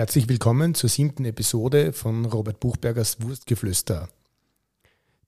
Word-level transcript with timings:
Herzlich 0.00 0.30
willkommen 0.30 0.74
zur 0.74 0.88
siebten 0.88 1.26
Episode 1.26 1.92
von 1.92 2.24
Robert 2.24 2.58
Buchbergers 2.58 3.20
Wurstgeflüster. 3.20 4.08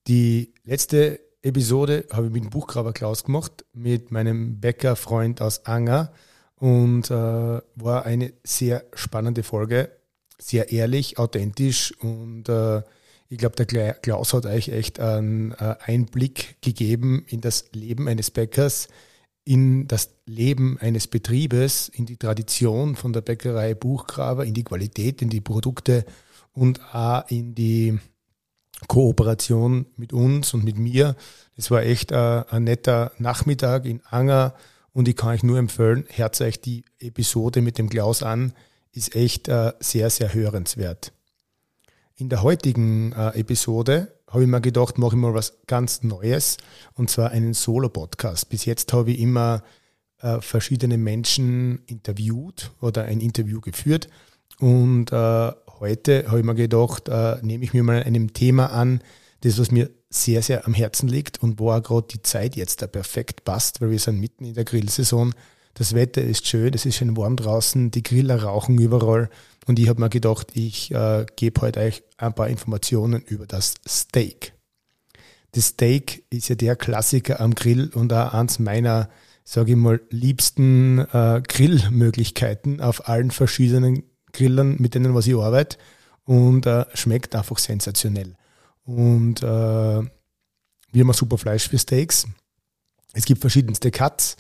Die 0.09 0.55
letzte 0.65 1.21
Episode 1.43 2.07
habe 2.11 2.29
ich 2.29 2.33
mit 2.33 2.45
dem 2.45 2.49
Buchgraber 2.49 2.95
Klaus 2.95 3.23
gemacht, 3.25 3.67
mit 3.75 4.13
meinem 4.13 4.61
Bäckerfreund 4.61 5.43
aus 5.43 5.67
Anger. 5.67 6.15
Und 6.57 7.11
äh, 7.11 7.13
war 7.13 8.07
eine 8.07 8.33
sehr 8.45 8.85
spannende 8.95 9.43
Folge, 9.43 9.91
sehr 10.39 10.73
ehrlich, 10.73 11.19
authentisch. 11.19 11.93
Und 11.99 12.49
äh, 12.49 12.81
ich 13.29 13.37
glaube, 13.37 13.63
der 13.63 13.93
Klaus 13.93 14.33
hat 14.33 14.47
euch 14.47 14.71
echt 14.71 14.99
einen 14.99 15.53
äh, 15.53 15.77
Einblick 15.85 16.63
gegeben 16.63 17.27
in 17.29 17.43
das 17.43 17.67
Leben 17.75 18.09
eines 18.09 18.31
Bäckers, 18.31 18.89
in 19.45 19.89
das 19.89 20.11
Leben 20.25 20.79
eines 20.79 21.07
Betriebes, 21.07 21.89
in 21.89 22.07
die 22.07 22.17
Tradition 22.17 22.97
von 22.97 23.13
der 23.13 23.23
Bäckerei 23.23 23.75
Buchgraber, 23.75 24.45
in 24.45 24.55
die 24.55 24.65
Qualität, 24.65 25.21
in 25.21 25.31
die 25.31 25.41
Produkte 25.41 26.05
und 26.53 26.81
auch 26.95 27.29
in 27.29 27.55
die 27.55 27.99
Kooperation 28.89 29.87
mit 29.97 30.13
uns 30.13 30.55
und 30.55 30.65
mit 30.65 30.79
mir. 30.79 31.17
Es 31.57 31.71
war 31.71 31.83
echt 31.83 32.13
ein, 32.13 32.45
ein 32.49 32.65
netter 32.65 33.13
Nachmittag 33.19 33.85
in 33.85 34.01
Anger 34.11 34.55
und 34.93 35.09
ich 35.09 35.17
kann 35.17 35.31
euch 35.31 35.43
nur 35.43 35.59
empfehlen, 35.59 36.05
hört 36.11 36.41
euch 36.41 36.61
die 36.61 36.85
Episode 36.99 37.63
mit 37.63 37.79
dem 37.79 37.89
Klaus 37.89 38.23
an, 38.23 38.53
ist 38.93 39.15
echt 39.17 39.49
äh, 39.49 39.73
sehr, 39.81 40.11
sehr 40.11 40.35
hörenswert. 40.35 41.13
In 42.15 42.29
der 42.29 42.43
heutigen 42.43 43.13
äh, 43.13 43.39
Episode 43.41 44.13
habe 44.33 44.43
ich 44.43 44.49
mir 44.49 44.61
gedacht, 44.61 44.99
mache 44.99 45.15
ich 45.15 45.21
mal 45.21 45.35
was 45.35 45.59
ganz 45.67 46.03
Neues 46.03 46.57
und 46.95 47.11
zwar 47.11 47.31
einen 47.31 47.55
Solo-Podcast. 47.55 48.49
Bis 48.49 48.65
jetzt 48.65 48.93
habe 48.93 49.13
ich 49.13 49.21
immer 49.21 49.63
äh, 50.21 50.41
verschiedene 50.41 50.99
Menschen 50.99 51.83
interviewt 51.87 52.73
oder 52.81 53.05
ein 53.05 53.21
Interview 53.21 53.61
geführt 53.61 54.09
und 54.59 55.13
äh, 55.13 55.53
heute 55.81 56.25
habe 56.29 56.39
ich 56.39 56.45
mir 56.45 56.55
gedacht, 56.55 57.09
äh, 57.09 57.37
nehme 57.43 57.65
ich 57.65 57.75
mir 57.75 57.83
mal 57.83 58.03
einem 58.03 58.33
Thema 58.33 58.67
an, 58.67 59.03
das 59.43 59.59
was 59.59 59.71
mir 59.71 59.91
sehr, 60.09 60.43
sehr 60.43 60.67
am 60.67 60.75
Herzen 60.75 61.09
liegt 61.09 61.43
und 61.43 61.59
wo 61.59 61.73
auch 61.73 61.83
gerade 61.83 62.07
die 62.09 62.23
Zeit 62.23 62.55
jetzt 62.57 62.83
da 62.83 62.87
perfekt 62.87 63.45
passt, 63.45 63.81
weil 63.81 63.91
wir 63.91 63.99
sind 63.99 64.21
mitten 64.21 64.45
in 64.45 64.55
der 64.55 64.65
Grillsaison. 64.65 65.35
Das 65.75 65.95
Wetter 65.95 66.23
ist 66.23 66.47
schön, 66.47 66.75
es 66.75 66.85
ist 66.85 66.97
schön 66.97 67.17
warm 67.17 67.37
draußen, 67.37 67.91
die 67.91 68.03
Griller 68.03 68.43
rauchen 68.43 68.79
überall 68.79 69.31
und 69.67 69.79
ich 69.79 69.89
habe 69.89 70.01
mir 70.01 70.11
gedacht, 70.11 70.49
ich 70.55 70.91
äh, 70.91 71.25
gebe 71.37 71.61
heute 71.63 71.81
euch 71.81 72.03
ein 72.19 72.35
paar 72.35 72.49
Informationen 72.49 73.23
über 73.23 73.47
das 73.47 73.75
Steak. 73.89 74.53
Das 75.53 75.69
Steak 75.69 76.25
ist 76.31 76.49
ja 76.49 76.57
der 76.57 76.77
Klassiker 76.77 77.41
am 77.41 77.55
Grill 77.55 77.91
und 77.95 78.13
auch 78.13 78.35
eins 78.35 78.59
meiner, 78.59 79.09
sage 79.45 79.73
ich 79.73 79.77
mal, 79.77 80.01
liebsten 80.11 80.99
äh, 80.99 81.43
Grillmöglichkeiten 81.47 82.81
auf 82.81 83.09
allen 83.09 83.31
verschiedenen 83.31 84.03
Grillern, 84.33 84.77
mit 84.79 84.95
denen 84.95 85.15
was 85.15 85.27
ich 85.27 85.37
arbeite 85.37 85.79
und 86.25 86.67
äh, 86.67 86.85
schmeckt 86.95 87.35
einfach 87.35 87.59
sensationell. 87.59 88.35
Und 88.85 89.43
äh, 89.43 89.47
wir 89.47 90.11
haben 91.05 91.13
super 91.13 91.39
Fleisch 91.39 91.69
für 91.69 91.79
Steaks. 91.79 92.27
Es 93.15 93.25
gibt 93.25 93.41
verschiedenste 93.41 93.91
Cuts. 93.91 94.37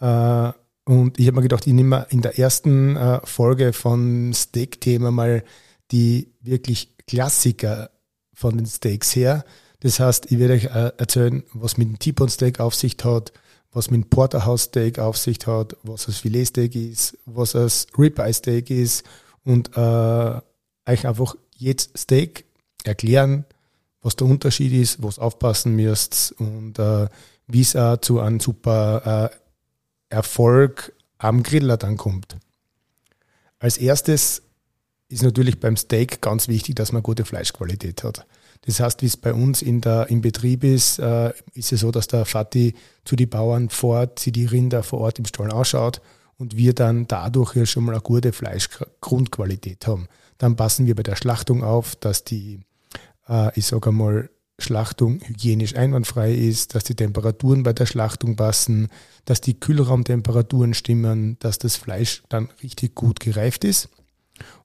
Äh, 0.00 0.52
und 0.88 1.20
ich 1.20 1.26
habe 1.26 1.36
mir 1.36 1.42
gedacht, 1.42 1.66
ich 1.66 1.74
nehme 1.74 2.06
in 2.08 2.22
der 2.22 2.38
ersten 2.38 2.96
äh, 2.96 3.20
Folge 3.22 3.74
von 3.74 4.32
Steak-Thema 4.32 5.10
mal 5.10 5.44
die 5.90 6.32
wirklich 6.40 6.96
Klassiker 7.06 7.90
von 8.32 8.56
den 8.56 8.64
Steaks 8.64 9.14
her. 9.14 9.44
Das 9.80 10.00
heißt, 10.00 10.32
ich 10.32 10.38
werde 10.38 10.54
euch 10.54 10.64
äh, 10.64 10.92
erzählen, 10.96 11.42
was 11.52 11.76
mit 11.76 11.88
dem 11.88 11.98
T-Bone 11.98 12.30
Steak 12.30 12.60
auf 12.60 12.74
sich 12.74 12.96
hat, 13.04 13.34
was 13.70 13.90
mit 13.90 14.02
dem 14.02 14.08
Porterhouse 14.08 14.62
Steak 14.62 14.98
auf 14.98 15.18
sich 15.18 15.46
hat, 15.46 15.76
was 15.82 16.06
das 16.06 16.16
Filet 16.16 16.46
Steak 16.46 16.74
ist, 16.74 17.18
was 17.26 17.52
das 17.52 17.86
Ribeye 17.98 18.32
Steak 18.32 18.70
ist 18.70 19.04
und 19.44 19.76
äh, 19.76 20.40
euch 20.90 21.06
einfach 21.06 21.34
jedes 21.54 21.90
Steak 21.98 22.46
erklären, 22.84 23.44
was 24.00 24.16
der 24.16 24.26
Unterschied 24.26 24.72
ist, 24.72 25.02
was 25.02 25.18
aufpassen 25.18 25.76
müsst 25.76 26.32
und 26.38 26.78
äh, 26.78 27.08
wie 27.46 27.60
es 27.60 27.76
zu 28.00 28.20
einem 28.20 28.40
super 28.40 29.30
äh, 29.30 29.47
Erfolg 30.08 30.92
am 31.18 31.42
Griller 31.42 31.76
dann 31.76 31.96
kommt. 31.96 32.36
Als 33.58 33.76
erstes 33.76 34.42
ist 35.08 35.22
natürlich 35.22 35.58
beim 35.58 35.76
Steak 35.76 36.20
ganz 36.20 36.48
wichtig, 36.48 36.76
dass 36.76 36.92
man 36.92 37.02
gute 37.02 37.24
Fleischqualität 37.24 38.04
hat. 38.04 38.26
Das 38.62 38.80
heißt, 38.80 39.02
wie 39.02 39.06
es 39.06 39.16
bei 39.16 39.32
uns 39.32 39.62
in 39.62 39.80
der, 39.80 40.10
im 40.10 40.20
Betrieb 40.20 40.64
ist, 40.64 40.98
äh, 40.98 41.32
ist 41.54 41.72
es 41.72 41.80
so, 41.80 41.90
dass 41.90 42.08
der 42.08 42.24
Vati 42.24 42.74
zu 43.04 43.16
den 43.16 43.28
Bauern 43.28 43.70
Ort, 43.82 44.18
sie 44.18 44.32
die 44.32 44.46
Rinder 44.46 44.82
vor 44.82 45.00
Ort 45.00 45.18
im 45.18 45.24
Stall 45.24 45.50
ausschaut 45.50 46.00
und 46.36 46.56
wir 46.56 46.74
dann 46.74 47.06
dadurch 47.06 47.54
ja 47.56 47.66
schon 47.66 47.84
mal 47.84 47.92
eine 47.92 48.00
gute 48.02 48.32
Fleischgrundqualität 48.32 49.86
haben. 49.86 50.08
Dann 50.38 50.56
passen 50.56 50.86
wir 50.86 50.94
bei 50.94 51.02
der 51.02 51.16
Schlachtung 51.16 51.64
auf, 51.64 51.96
dass 51.96 52.24
die, 52.24 52.60
äh, 53.28 53.56
ich 53.58 53.66
sage 53.66 53.90
einmal, 53.90 54.28
Schlachtung 54.58 55.20
hygienisch 55.24 55.76
einwandfrei 55.76 56.32
ist, 56.32 56.74
dass 56.74 56.84
die 56.84 56.96
Temperaturen 56.96 57.62
bei 57.62 57.72
der 57.72 57.86
Schlachtung 57.86 58.36
passen, 58.36 58.88
dass 59.24 59.40
die 59.40 59.58
Kühlraumtemperaturen 59.58 60.74
stimmen, 60.74 61.36
dass 61.38 61.58
das 61.58 61.76
Fleisch 61.76 62.22
dann 62.28 62.48
richtig 62.62 62.94
gut 62.94 63.20
gereift 63.20 63.64
ist. 63.64 63.88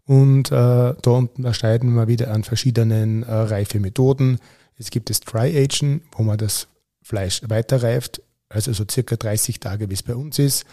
Und 0.05 0.51
äh, 0.51 0.51
da 0.51 0.97
unterscheiden 1.05 1.93
wir 1.93 2.07
wieder 2.07 2.31
an 2.31 2.43
verschiedenen 2.43 3.23
äh, 3.23 3.31
Reifemethoden. 3.31 4.39
Es 4.77 4.89
gibt 4.89 5.09
das 5.09 5.21
Dry 5.21 5.55
Aging, 5.57 6.01
wo 6.11 6.23
man 6.23 6.37
das 6.37 6.67
Fleisch 7.01 7.41
weiterreift, 7.47 8.21
also 8.49 8.73
so 8.73 8.85
circa 8.89 9.15
30 9.15 9.59
Tage, 9.59 9.89
wie 9.89 9.93
es 9.93 10.03
bei 10.03 10.15
uns 10.15 10.39
ist. 10.39 10.65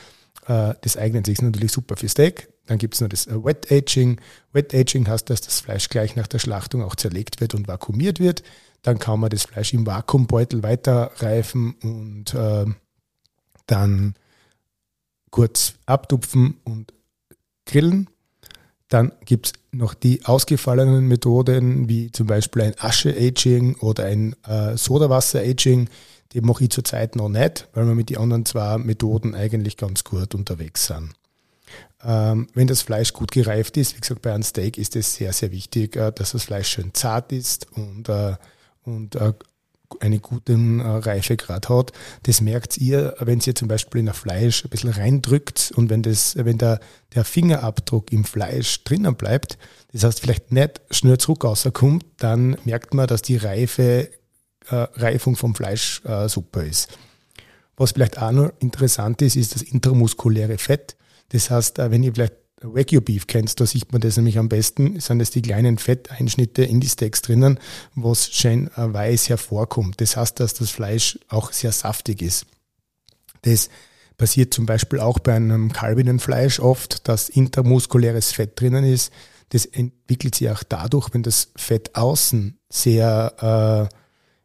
Äh, 0.46 0.74
das 0.80 0.96
eignet 0.96 1.26
sich 1.26 1.42
natürlich 1.42 1.72
super 1.72 1.96
für 1.96 2.08
Steak. 2.08 2.48
Dann 2.66 2.78
gibt 2.78 2.94
es 2.94 3.00
noch 3.00 3.08
das 3.08 3.26
äh, 3.26 3.44
Wet 3.44 3.70
Aging. 3.70 4.20
Wet 4.52 4.74
Aging 4.74 5.06
heißt, 5.06 5.28
dass 5.28 5.42
das 5.42 5.60
Fleisch 5.60 5.88
gleich 5.88 6.16
nach 6.16 6.26
der 6.26 6.38
Schlachtung 6.38 6.82
auch 6.82 6.96
zerlegt 6.96 7.40
wird 7.40 7.54
und 7.54 7.68
vakuumiert 7.68 8.18
wird. 8.20 8.42
Dann 8.82 8.98
kann 8.98 9.20
man 9.20 9.30
das 9.30 9.44
Fleisch 9.44 9.74
im 9.74 9.86
Vakuumbeutel 9.86 10.62
weiterreifen 10.62 11.74
und 11.82 12.34
äh, 12.34 12.66
dann 13.66 14.14
kurz 15.30 15.74
abtupfen 15.86 16.56
und 16.64 16.92
grillen. 17.66 18.08
Dann 18.88 19.12
gibt 19.24 19.46
es 19.46 19.52
noch 19.70 19.94
die 19.94 20.24
ausgefallenen 20.24 21.06
Methoden, 21.06 21.88
wie 21.88 22.10
zum 22.10 22.26
Beispiel 22.26 22.62
ein 22.62 22.74
Asche-Aging 22.78 23.76
oder 23.76 24.04
ein 24.04 24.34
äh, 24.44 24.76
Sodawasser-Aging. 24.76 25.88
Die 26.32 26.40
mache 26.40 26.64
ich 26.64 26.70
zurzeit 26.70 27.14
noch 27.14 27.28
nicht, 27.28 27.68
weil 27.72 27.86
wir 27.86 27.94
mit 27.94 28.10
den 28.10 28.18
anderen 28.18 28.44
zwei 28.44 28.78
Methoden 28.78 29.34
eigentlich 29.34 29.76
ganz 29.76 30.02
gut 30.02 30.34
unterwegs 30.34 30.86
sind. 30.86 31.10
Ähm, 32.02 32.48
wenn 32.54 32.66
das 32.66 32.82
Fleisch 32.82 33.12
gut 33.12 33.30
gereift 33.30 33.76
ist, 33.76 33.94
wie 33.94 34.00
gesagt, 34.00 34.22
bei 34.22 34.32
einem 34.32 34.42
Steak 34.42 34.78
ist 34.78 34.96
es 34.96 35.14
sehr, 35.14 35.32
sehr 35.32 35.52
wichtig, 35.52 35.96
äh, 35.96 36.10
dass 36.12 36.32
das 36.32 36.44
Fleisch 36.44 36.68
schön 36.68 36.94
zart 36.94 37.30
ist 37.30 37.70
und, 37.72 38.08
äh, 38.08 38.34
und 38.90 39.14
äh, 39.16 39.32
einen 39.98 40.22
guten 40.22 40.80
äh, 40.80 40.86
Reifegrad 40.86 41.68
hat. 41.68 41.92
Das 42.22 42.40
merkt 42.40 42.78
ihr, 42.78 43.14
wenn 43.18 43.40
ihr 43.40 43.54
zum 43.54 43.68
Beispiel 43.68 44.00
in 44.00 44.08
ein 44.08 44.14
Fleisch 44.14 44.64
ein 44.64 44.70
bisschen 44.70 44.90
reindrückt 44.90 45.72
und 45.74 45.90
wenn, 45.90 46.02
das, 46.02 46.36
wenn 46.36 46.58
der, 46.58 46.80
der 47.14 47.24
Fingerabdruck 47.24 48.12
im 48.12 48.24
Fleisch 48.24 48.84
drinnen 48.84 49.16
bleibt, 49.16 49.58
das 49.92 50.04
heißt 50.04 50.20
vielleicht 50.20 50.52
nicht 50.52 50.80
schnell 50.90 51.18
zurück 51.18 51.44
rauskommt, 51.44 52.04
dann 52.18 52.56
merkt 52.64 52.94
man, 52.94 53.08
dass 53.08 53.22
die 53.22 53.36
Reife, 53.36 54.10
äh, 54.68 54.74
Reifung 54.74 55.34
vom 55.36 55.54
Fleisch 55.54 56.02
äh, 56.04 56.28
super 56.28 56.62
ist. 56.62 56.96
Was 57.76 57.92
vielleicht 57.92 58.20
auch 58.20 58.32
noch 58.32 58.52
interessant 58.60 59.22
ist, 59.22 59.36
ist 59.36 59.54
das 59.54 59.62
intramuskuläre 59.62 60.58
Fett. 60.58 60.96
Das 61.30 61.50
heißt, 61.50 61.78
äh, 61.78 61.90
wenn 61.90 62.02
ihr 62.02 62.14
vielleicht 62.14 62.34
Wagyu 62.62 63.00
Beef 63.00 63.26
kennst, 63.26 63.60
da 63.60 63.66
sieht 63.66 63.92
man 63.92 64.00
das 64.00 64.16
nämlich 64.16 64.38
am 64.38 64.48
besten, 64.48 65.00
sind 65.00 65.18
das 65.18 65.30
die 65.30 65.42
kleinen 65.42 65.78
Fetteinschnitte 65.78 66.62
in 66.62 66.80
die 66.80 66.88
Steaks 66.88 67.22
drinnen, 67.22 67.58
was 67.94 68.30
schön 68.30 68.68
äh, 68.68 68.92
weiß 68.92 69.28
hervorkommt. 69.28 70.00
Das 70.00 70.16
heißt, 70.16 70.38
dass 70.40 70.54
das 70.54 70.70
Fleisch 70.70 71.18
auch 71.28 71.52
sehr 71.52 71.72
saftig 71.72 72.20
ist. 72.20 72.46
Das 73.42 73.70
passiert 74.18 74.52
zum 74.52 74.66
Beispiel 74.66 75.00
auch 75.00 75.18
bei 75.18 75.34
einem 75.34 75.72
Kalbinnenfleisch 75.72 76.60
oft, 76.60 77.08
dass 77.08 77.30
intermuskuläres 77.30 78.32
Fett 78.32 78.60
drinnen 78.60 78.84
ist. 78.84 79.10
Das 79.48 79.64
entwickelt 79.64 80.34
sich 80.34 80.50
auch 80.50 80.62
dadurch, 80.62 81.08
wenn 81.14 81.22
das 81.22 81.52
Fett 81.56 81.96
außen 81.96 82.58
sehr, 82.68 83.88
äh, 83.90 83.94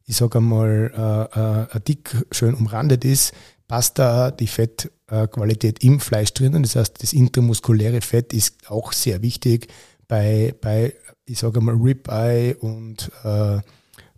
ich 0.10 0.16
sage 0.16 0.38
einmal, 0.38 1.28
äh, 1.75 1.78
äh, 1.78 1.81
dick 1.81 2.16
schön 2.31 2.56
umrandet 2.56 3.04
ist, 3.04 3.34
passt 3.68 4.00
da 4.00 4.31
die 4.31 4.48
Fettqualität 5.07 5.84
im 5.84 6.00
Fleisch 6.00 6.34
drinnen. 6.34 6.63
Das 6.63 6.75
heißt, 6.75 7.02
das 7.02 7.13
intermuskuläre 7.13 8.02
Fett 8.02 8.34
ist 8.34 8.69
auch 8.69 8.92
sehr 8.94 9.22
wichtig 9.22 9.68
bei, 10.07 10.54
bei 10.62 10.94
ich 11.25 11.40
sage 11.40 11.62
mal, 11.62 11.75
Ribeye 11.75 12.56
und 12.56 13.12
äh, 13.24 13.60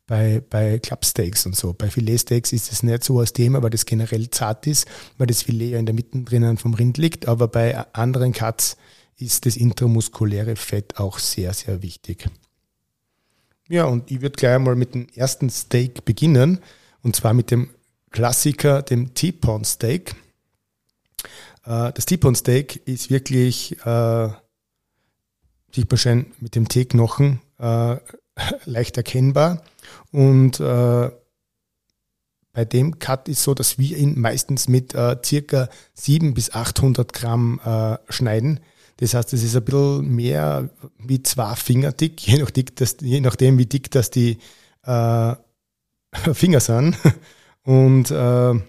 bei, 0.05 0.41
bei 0.49 0.79
Clubsteaks 0.79 1.45
und 1.45 1.55
so. 1.55 1.73
Bei 1.73 1.89
Filetsteaks 1.89 2.53
ist 2.53 2.71
es 2.71 2.81
nicht 2.81 3.03
so 3.03 3.19
als 3.19 3.33
Thema, 3.33 3.61
weil 3.61 3.69
das 3.69 3.85
generell 3.85 4.29
zart 4.29 4.65
ist, 4.65 4.87
weil 5.17 5.27
das 5.27 5.43
Filet 5.43 5.71
ja 5.71 5.79
in 5.79 5.85
der 5.85 5.95
Mitte 5.95 6.19
drinnen 6.21 6.57
vom 6.57 6.73
Rind 6.73 6.97
liegt. 6.97 7.27
Aber 7.27 7.49
bei 7.49 7.77
anderen 7.93 8.31
Cuts 8.31 8.77
ist 9.17 9.45
das 9.45 9.57
intramuskuläre 9.57 10.55
Fett 10.55 10.97
auch 10.97 11.19
sehr, 11.19 11.53
sehr 11.53 11.81
wichtig. 11.81 12.29
Ja, 13.67 13.83
und 13.83 14.09
ich 14.09 14.21
würde 14.21 14.37
gleich 14.37 14.55
einmal 14.55 14.75
mit 14.75 14.93
dem 14.93 15.07
ersten 15.13 15.49
Steak 15.49 16.05
beginnen. 16.05 16.59
Und 17.03 17.15
zwar 17.17 17.33
mit 17.33 17.51
dem 17.51 17.69
Klassiker, 18.11 18.81
dem 18.81 19.13
T-Pone 19.13 19.65
Steak. 19.65 20.15
Äh, 21.67 21.91
das 21.93 22.05
T-Pone 22.05 22.35
Steak 22.35 22.87
ist 22.87 23.09
wirklich, 23.09 23.77
äh, 23.85 24.29
sieht 25.71 25.91
man 25.91 25.97
schön 25.97 26.27
mit 26.39 26.55
dem 26.55 26.67
T-Knochen 26.69 27.41
äh, 27.59 27.97
leicht 28.65 28.97
erkennbar. 28.97 29.61
Und 30.11 30.59
äh, 30.59 31.11
bei 32.53 32.65
dem 32.65 32.97
Cut 32.99 33.27
ist 33.27 33.43
so, 33.43 33.53
dass 33.53 33.77
wir 33.77 33.97
ihn 33.97 34.19
meistens 34.19 34.67
mit 34.67 34.95
äh, 34.95 35.17
circa 35.23 35.69
700 35.93 36.33
bis 36.33 36.51
800 36.53 37.13
Gramm 37.13 37.59
äh, 37.63 37.97
schneiden. 38.11 38.61
Das 38.97 39.13
heißt, 39.13 39.31
es 39.33 39.43
ist 39.43 39.55
ein 39.55 39.63
bisschen 39.63 40.07
mehr 40.07 40.69
wie 40.97 41.21
zwei 41.21 41.55
Finger 41.55 41.91
dick, 41.91 42.21
je, 42.27 42.39
nach 42.39 42.49
dick, 42.49 42.75
das, 42.77 42.97
je 43.01 43.19
nachdem, 43.19 43.57
wie 43.57 43.67
dick 43.67 43.91
das 43.91 44.09
die 44.09 44.39
äh, 44.83 45.35
Finger 46.33 46.61
sind. 46.61 46.97
Und 47.63 48.09
äh, 48.09 48.59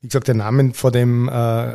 wie 0.00 0.08
gesagt, 0.08 0.28
der 0.28 0.34
Name 0.34 0.74
von 0.74 0.92
dem 0.92 1.28
äh, 1.28 1.74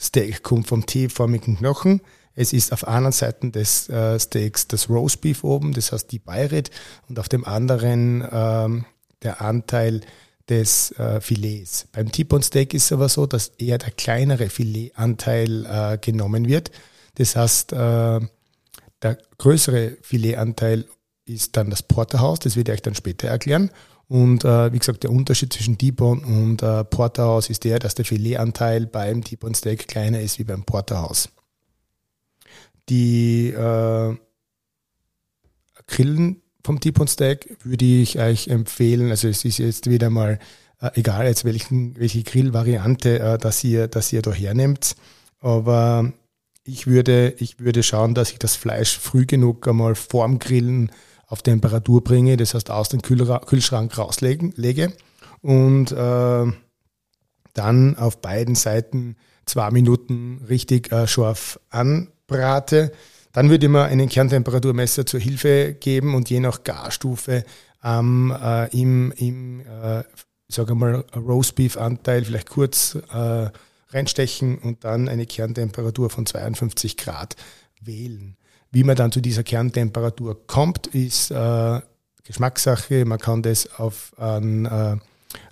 Steak 0.00 0.42
kommt 0.42 0.66
vom 0.66 0.84
T-förmigen 0.86 1.58
Knochen. 1.58 2.00
Es 2.34 2.52
ist 2.52 2.72
auf 2.72 2.86
einer 2.86 3.12
Seite 3.12 3.50
des 3.50 3.88
äh, 3.88 4.20
Steaks 4.20 4.68
das 4.68 4.90
Roastbeef 4.90 5.42
oben, 5.42 5.72
das 5.72 5.92
heißt 5.92 6.12
die 6.12 6.18
Bayret, 6.18 6.70
und 7.08 7.18
auf 7.18 7.28
dem 7.28 7.44
anderen 7.44 8.26
ähm, 8.30 8.84
der 9.22 9.40
Anteil 9.40 10.02
des 10.48 10.92
äh, 10.92 11.20
Filets. 11.20 11.88
Beim 11.92 12.12
T-Bone 12.12 12.42
Steak 12.42 12.74
ist 12.74 12.84
es 12.84 12.92
aber 12.92 13.08
so, 13.08 13.26
dass 13.26 13.48
eher 13.58 13.78
der 13.78 13.90
kleinere 13.90 14.48
Filetanteil 14.48 15.66
äh, 15.66 15.98
genommen 15.98 16.46
wird. 16.46 16.70
Das 17.14 17.34
heißt, 17.34 17.72
äh, 17.72 18.20
der 19.02 19.18
größere 19.38 19.96
Filetanteil 20.02 20.84
ist 21.24 21.56
dann 21.56 21.70
das 21.70 21.82
Porterhouse, 21.82 22.38
das 22.40 22.56
werde 22.56 22.72
ich 22.72 22.76
euch 22.76 22.82
dann 22.82 22.94
später 22.94 23.28
erklären. 23.28 23.70
Und 24.08 24.44
äh, 24.44 24.72
wie 24.72 24.78
gesagt, 24.78 25.02
der 25.02 25.10
Unterschied 25.10 25.52
zwischen 25.52 25.78
T-Bone 25.78 26.24
und 26.24 26.62
äh, 26.62 26.84
Porterhouse 26.84 27.50
ist 27.50 27.64
der, 27.64 27.78
dass 27.78 27.96
der 27.96 28.04
Filetanteil 28.04 28.86
beim 28.86 29.24
T-Bone 29.24 29.54
Steak 29.54 29.88
kleiner 29.88 30.20
ist 30.20 30.38
wie 30.38 30.44
beim 30.44 30.64
Porterhouse. 30.64 31.28
Die 32.88 33.48
äh, 33.48 34.16
Grillen 35.88 36.42
vom 36.64 36.78
T-Bone 36.78 37.08
Steak 37.08 37.56
würde 37.64 37.84
ich 37.84 38.18
euch 38.18 38.48
empfehlen. 38.48 39.10
Also 39.10 39.26
es 39.28 39.44
ist 39.44 39.58
jetzt 39.58 39.90
wieder 39.90 40.10
mal 40.10 40.38
äh, 40.80 40.90
egal, 40.94 41.26
jetzt 41.26 41.44
welchen, 41.44 41.98
welche 41.98 42.22
Grillvariante 42.22 43.18
äh, 43.18 43.38
dass 43.38 43.64
ihr, 43.64 43.88
dass 43.88 44.12
ihr 44.12 44.22
da 44.22 44.32
hernehmt. 44.32 44.94
Aber 45.40 46.12
ich 46.64 46.86
würde, 46.86 47.34
ich 47.38 47.60
würde 47.60 47.82
schauen, 47.82 48.14
dass 48.14 48.32
ich 48.32 48.38
das 48.38 48.56
Fleisch 48.56 48.98
früh 48.98 49.26
genug 49.26 49.66
einmal 49.68 49.94
vorm 49.94 50.38
Grillen 50.38 50.90
auf 51.26 51.42
Temperatur 51.42 52.02
bringe, 52.02 52.36
das 52.36 52.54
heißt 52.54 52.70
aus 52.70 52.88
dem 52.88 53.02
Kühlschrank 53.02 53.98
rauslegen 53.98 54.52
lege 54.56 54.92
und 55.42 55.92
äh, 55.92 56.52
dann 57.54 57.96
auf 57.96 58.20
beiden 58.20 58.54
Seiten 58.54 59.16
zwei 59.44 59.70
Minuten 59.70 60.44
richtig 60.48 60.92
äh, 60.92 61.06
scharf 61.06 61.58
anbrate. 61.70 62.92
Dann 63.32 63.50
würde 63.50 63.66
ich 63.66 63.72
mir 63.72 63.84
einen 63.84 64.08
Kerntemperaturmesser 64.08 65.06
zur 65.06 65.20
Hilfe 65.20 65.74
geben 65.74 66.14
und 66.14 66.30
je 66.30 66.40
nach 66.40 66.64
Garstufe 66.64 67.44
ähm, 67.82 68.34
äh, 68.40 68.68
im, 68.78 69.12
im 69.12 69.60
äh, 69.60 70.02
sage 70.48 70.74
mal, 70.74 71.04
Roastbeef-Anteil 71.14 72.24
vielleicht 72.24 72.50
kurz 72.50 72.96
äh, 73.12 73.50
reinstechen 73.90 74.58
und 74.58 74.84
dann 74.84 75.08
eine 75.08 75.26
Kerntemperatur 75.26 76.10
von 76.10 76.26
52 76.26 76.96
Grad 76.96 77.36
wählen. 77.80 78.36
Wie 78.76 78.84
man 78.84 78.94
dann 78.94 79.10
zu 79.10 79.22
dieser 79.22 79.42
Kerntemperatur 79.42 80.46
kommt, 80.46 80.88
ist 80.88 81.30
äh, 81.30 81.80
Geschmackssache. 82.24 83.06
Man 83.06 83.18
kann 83.18 83.40
das 83.40 83.72
auf 83.80 84.12
einen, 84.18 84.66
äh, 84.66 84.98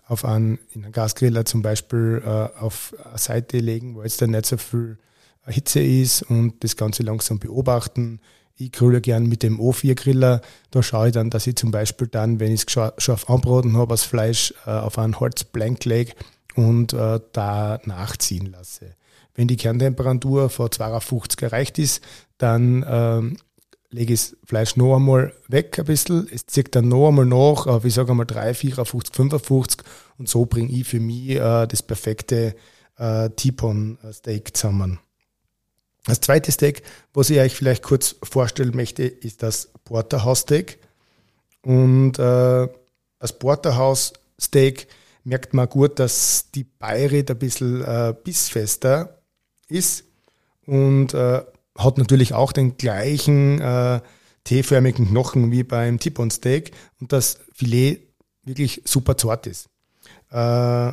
auf 0.06 0.26
einen, 0.26 0.58
in 0.74 0.84
einen 0.84 0.92
Gasgriller 0.92 1.46
zum 1.46 1.62
Beispiel 1.62 2.22
äh, 2.22 2.28
auf 2.28 2.94
eine 3.02 3.16
Seite 3.16 3.60
legen, 3.60 3.94
wo 3.94 4.02
jetzt 4.02 4.20
dann 4.20 4.32
nicht 4.32 4.44
so 4.44 4.58
viel 4.58 4.98
Hitze 5.46 5.80
ist 5.80 6.20
und 6.20 6.62
das 6.62 6.76
Ganze 6.76 7.02
langsam 7.02 7.38
beobachten. 7.38 8.20
Ich 8.56 8.72
grille 8.72 9.00
gern 9.00 9.26
mit 9.26 9.42
dem 9.42 9.58
O4-Griller. 9.58 10.42
Da 10.70 10.82
schaue 10.82 11.06
ich 11.06 11.14
dann, 11.14 11.30
dass 11.30 11.46
ich 11.46 11.56
zum 11.56 11.70
Beispiel 11.70 12.08
dann, 12.08 12.40
wenn 12.40 12.52
ich 12.52 12.66
es 12.66 12.72
scharf 12.98 13.30
anbraten 13.30 13.78
habe, 13.78 13.94
das 13.94 14.04
Fleisch 14.04 14.52
äh, 14.66 14.70
auf 14.70 14.98
ein 14.98 15.18
Holz 15.18 15.44
blank 15.44 15.86
lege 15.86 16.12
und 16.56 16.92
äh, 16.92 17.20
da 17.32 17.80
nachziehen 17.86 18.52
lasse. 18.52 18.96
Wenn 19.34 19.48
die 19.48 19.56
Kerntemperatur 19.56 20.48
von 20.48 20.70
52 20.70 21.42
erreicht 21.42 21.78
ist, 21.78 22.02
dann 22.38 22.84
ähm, 22.88 23.36
lege 23.90 24.12
ich 24.14 24.20
das 24.20 24.36
Fleisch 24.44 24.76
noch 24.76 24.96
einmal 24.96 25.32
weg 25.48 25.78
ein 25.78 25.84
bisschen. 25.84 26.28
Es 26.32 26.46
zieht 26.46 26.74
dann 26.74 26.88
noch 26.88 27.08
einmal 27.08 27.26
nach 27.26 27.66
auf, 27.66 27.84
ich 27.84 27.94
sage 27.94 28.10
einmal 28.10 28.26
3, 28.26 28.54
54, 28.54 29.14
55 29.14 29.82
und 30.18 30.28
so 30.28 30.46
bringe 30.46 30.72
ich 30.72 30.86
für 30.86 31.00
mich 31.00 31.30
äh, 31.30 31.66
das 31.66 31.82
perfekte 31.82 32.54
äh, 32.96 33.30
T-Bone-Steak 33.30 34.56
zusammen. 34.56 34.98
Das 36.06 36.20
zweite 36.20 36.52
Steak, 36.52 36.82
was 37.14 37.30
ich 37.30 37.38
euch 37.38 37.54
vielleicht 37.54 37.82
kurz 37.82 38.16
vorstellen 38.22 38.76
möchte, 38.76 39.04
ist 39.04 39.42
das 39.42 39.70
Porterhouse-Steak. 39.84 40.78
Und 41.62 42.18
äh, 42.18 42.68
das 43.18 43.38
Porterhouse-Steak 43.38 44.86
merkt 45.24 45.54
man 45.54 45.68
gut, 45.68 45.98
dass 45.98 46.50
die 46.54 46.64
Bayret 46.64 47.30
ein 47.30 47.38
bisschen 47.38 47.82
äh, 47.82 48.14
bissfester 48.22 49.23
ist 49.68 50.04
und 50.66 51.14
äh, 51.14 51.42
hat 51.76 51.98
natürlich 51.98 52.34
auch 52.34 52.52
den 52.52 52.76
gleichen 52.76 53.60
äh, 53.60 54.00
T-förmigen 54.44 55.08
Knochen 55.08 55.50
wie 55.50 55.62
beim 55.62 55.98
T-Bone 55.98 56.30
Steak 56.30 56.72
und 57.00 57.12
das 57.12 57.38
Filet 57.54 58.00
wirklich 58.44 58.82
super 58.84 59.16
zart 59.16 59.46
ist. 59.46 59.68
Äh, 60.30 60.92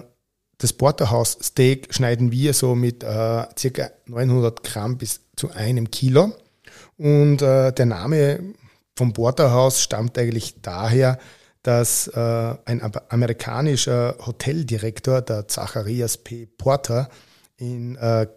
das 0.57 0.73
Porterhouse 0.73 1.38
Steak 1.41 1.94
schneiden 1.94 2.31
wir 2.31 2.53
so 2.53 2.75
mit 2.75 3.03
äh, 3.03 3.45
circa 3.57 3.89
900 4.06 4.63
Gramm 4.63 4.97
bis 4.97 5.21
zu 5.35 5.51
einem 5.51 5.89
Kilo. 5.89 6.33
Und 6.97 7.41
äh, 7.41 7.74
der 7.74 7.85
Name 7.88 8.53
vom 8.95 9.12
Porterhouse 9.13 9.81
stammt 9.81 10.17
eigentlich 10.19 10.62
daher, 10.62 11.17
dass 11.63 12.07
äh, 12.07 12.56
ein 12.65 12.91
amerikanischer 13.09 14.15
Hoteldirektor, 14.25 15.21
der 15.21 15.47
Zacharias 15.47 16.17
P. 16.17 16.45
Porter, 16.45 17.09
in 17.57 17.95
äh, 17.95 18.27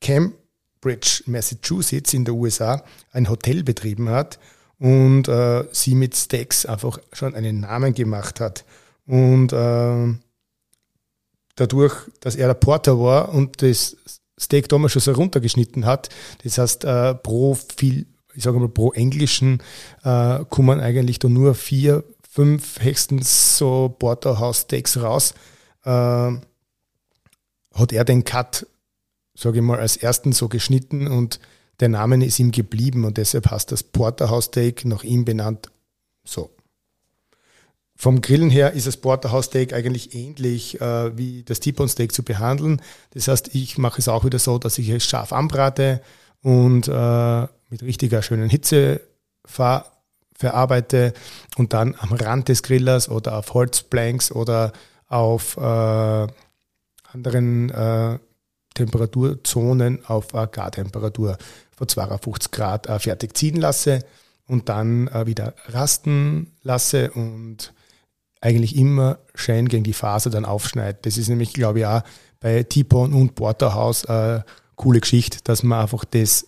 Cambridge, 0.00 1.22
Massachusetts 1.26 2.14
in 2.14 2.24
den 2.24 2.34
USA 2.34 2.82
ein 3.12 3.28
Hotel 3.28 3.62
betrieben 3.62 4.08
hat 4.08 4.38
und 4.78 5.28
äh, 5.28 5.64
sie 5.72 5.94
mit 5.94 6.14
Steaks 6.16 6.66
einfach 6.66 6.98
schon 7.12 7.34
einen 7.34 7.60
Namen 7.60 7.94
gemacht 7.94 8.40
hat. 8.40 8.64
Und 9.06 9.52
äh, 9.52 10.14
dadurch, 11.56 11.94
dass 12.20 12.36
er 12.36 12.48
der 12.48 12.54
Porter 12.54 12.98
war 13.00 13.34
und 13.34 13.62
das 13.62 13.96
Steak 14.38 14.68
damals 14.68 14.92
schon 14.92 15.02
so 15.02 15.12
runtergeschnitten 15.12 15.84
hat, 15.84 16.08
das 16.44 16.58
heißt, 16.58 16.84
äh, 16.84 17.14
pro 17.14 17.54
viel, 17.76 18.06
ich 18.34 18.44
sage 18.44 18.60
mal, 18.60 18.68
pro 18.68 18.92
englischen 18.92 19.62
äh, 20.04 20.44
kommen 20.48 20.80
eigentlich 20.80 21.18
da 21.18 21.28
nur 21.28 21.54
vier, 21.54 22.04
fünf 22.30 22.80
höchstens 22.80 23.58
so 23.58 23.94
Porterhouse 23.98 24.60
Steaks 24.60 24.98
raus, 24.98 25.34
äh, 25.84 25.90
hat 27.74 27.92
er 27.92 28.04
den 28.04 28.24
Cut, 28.24 28.66
sage 29.38 29.58
ich 29.58 29.62
mal, 29.62 29.78
als 29.78 29.96
ersten 29.96 30.32
so 30.32 30.48
geschnitten 30.48 31.06
und 31.06 31.38
der 31.78 31.88
Name 31.88 32.24
ist 32.24 32.40
ihm 32.40 32.50
geblieben 32.50 33.04
und 33.04 33.18
deshalb 33.18 33.50
heißt 33.50 33.70
das 33.70 33.84
Porterhouse 33.84 34.46
Steak 34.46 34.84
nach 34.84 35.04
ihm 35.04 35.24
benannt. 35.24 35.70
So. 36.24 36.50
Vom 37.94 38.20
Grillen 38.20 38.50
her 38.50 38.72
ist 38.72 38.88
das 38.88 38.96
Porterhouse 38.96 39.46
Steak 39.46 39.72
eigentlich 39.72 40.14
ähnlich 40.14 40.80
äh, 40.80 41.16
wie 41.16 41.44
das 41.44 41.60
T-Bone 41.60 41.88
Steak 41.88 42.12
zu 42.12 42.24
behandeln. 42.24 42.82
Das 43.10 43.28
heißt, 43.28 43.54
ich 43.54 43.78
mache 43.78 44.00
es 44.00 44.08
auch 44.08 44.24
wieder 44.24 44.40
so, 44.40 44.58
dass 44.58 44.78
ich 44.78 44.88
es 44.88 45.04
scharf 45.04 45.32
anbrate 45.32 46.02
und 46.42 46.88
äh, 46.88 47.42
mit 47.70 47.82
richtiger 47.82 48.22
schönen 48.22 48.50
Hitze 48.50 49.00
ver 49.44 49.86
verarbeite 50.36 51.14
und 51.56 51.72
dann 51.72 51.96
am 51.98 52.12
Rand 52.12 52.48
des 52.48 52.62
Grillers 52.62 53.08
oder 53.08 53.36
auf 53.38 53.54
Holzplanks 53.54 54.30
oder 54.30 54.72
auf 55.08 55.56
äh, 55.56 56.26
anderen 57.12 57.70
äh, 57.70 58.18
Temperaturzonen 58.78 60.04
auf 60.06 60.32
äh, 60.34 60.46
Gartemperatur 60.50 61.36
von 61.76 61.88
52 61.88 62.50
Grad 62.52 62.86
äh, 62.86 62.98
fertig 62.98 63.36
ziehen 63.36 63.56
lasse 63.56 64.04
und 64.46 64.68
dann 64.68 65.08
äh, 65.08 65.26
wieder 65.26 65.54
rasten 65.66 66.52
lasse 66.62 67.10
und 67.10 67.74
eigentlich 68.40 68.76
immer 68.76 69.18
schön 69.34 69.68
gegen 69.68 69.82
die 69.82 69.92
Faser 69.92 70.30
dann 70.30 70.44
aufschneidet. 70.44 71.04
Das 71.06 71.16
ist 71.18 71.28
nämlich, 71.28 71.52
glaube 71.52 71.80
ich, 71.80 71.86
auch 71.86 72.02
bei 72.38 72.62
T-Bone 72.62 73.14
und 73.16 73.34
Porterhouse 73.34 74.06
eine 74.06 74.44
coole 74.76 75.00
Geschichte, 75.00 75.38
dass 75.42 75.64
man 75.64 75.80
einfach 75.80 76.04
das 76.04 76.46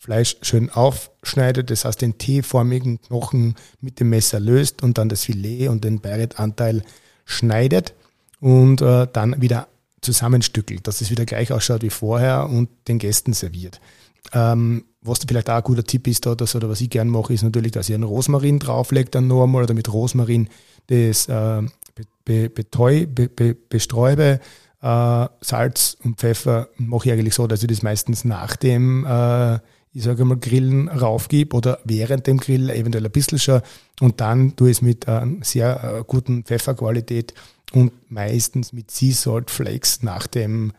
Fleisch 0.00 0.36
schön 0.42 0.70
aufschneidet, 0.70 1.70
das 1.70 1.84
heißt 1.84 2.00
den 2.00 2.16
T-förmigen 2.16 3.02
Knochen 3.02 3.56
mit 3.80 4.00
dem 4.00 4.10
Messer 4.10 4.40
löst 4.40 4.82
und 4.82 4.96
dann 4.96 5.08
das 5.08 5.24
Filet 5.24 5.68
und 5.68 5.84
den 5.84 6.00
Bayret-Anteil 6.00 6.82
schneidet 7.26 7.94
und 8.40 8.80
äh, 8.80 9.06
dann 9.12 9.42
wieder 9.42 9.68
zusammenstückelt, 10.00 10.86
dass 10.86 11.00
es 11.00 11.10
wieder 11.10 11.24
gleich 11.24 11.52
ausschaut 11.52 11.82
wie 11.82 11.90
vorher 11.90 12.48
und 12.48 12.68
den 12.88 12.98
Gästen 12.98 13.32
serviert. 13.32 13.80
Ähm, 14.32 14.84
was 15.00 15.20
vielleicht 15.26 15.48
auch 15.48 15.56
ein 15.56 15.62
guter 15.62 15.84
Tipp 15.84 16.06
ist, 16.06 16.26
oder, 16.26 16.46
oder 16.54 16.68
was 16.68 16.80
ich 16.80 16.90
gerne 16.90 17.10
mache, 17.10 17.32
ist 17.32 17.42
natürlich, 17.42 17.72
dass 17.72 17.88
ich 17.88 17.94
einen 17.94 18.04
Rosmarin 18.04 18.58
drauflege 18.58 19.10
dann 19.10 19.26
noch 19.26 19.44
einmal 19.44 19.62
oder 19.62 19.74
mit 19.74 19.92
Rosmarin 19.92 20.48
das 20.88 21.28
äh, 21.28 21.62
be, 22.24 22.50
beteu, 22.50 23.06
be, 23.06 23.28
be, 23.28 23.54
besträube. 23.54 24.40
Äh, 24.80 25.26
Salz 25.40 25.96
und 26.04 26.18
Pfeffer 26.18 26.68
mache 26.76 27.08
ich 27.08 27.12
eigentlich 27.12 27.34
so, 27.34 27.46
dass 27.46 27.62
ich 27.62 27.68
das 27.68 27.82
meistens 27.82 28.24
nachdem 28.24 29.04
äh, 29.04 29.58
ich 29.98 30.04
sage 30.04 30.24
mal, 30.24 30.36
Grillen 30.36 30.88
raufgib 30.88 31.54
oder 31.54 31.80
während 31.84 32.28
dem 32.28 32.38
Grill 32.38 32.70
eventuell 32.70 33.04
ein 33.04 33.10
bisschen 33.10 33.40
schon 33.40 33.62
und 34.00 34.20
dann 34.20 34.54
tue 34.54 34.70
ich 34.70 34.78
es 34.78 34.82
mit 34.82 35.08
äh, 35.08 35.26
sehr 35.42 35.82
äh, 35.82 36.04
guten 36.06 36.44
Pfefferqualität 36.44 37.34
und 37.72 37.92
meistens 38.08 38.72
mit 38.72 38.92
Sea 38.92 39.12
Salt 39.12 39.50
Flakes 39.50 40.04
nach 40.04 40.28
dem 40.28 40.72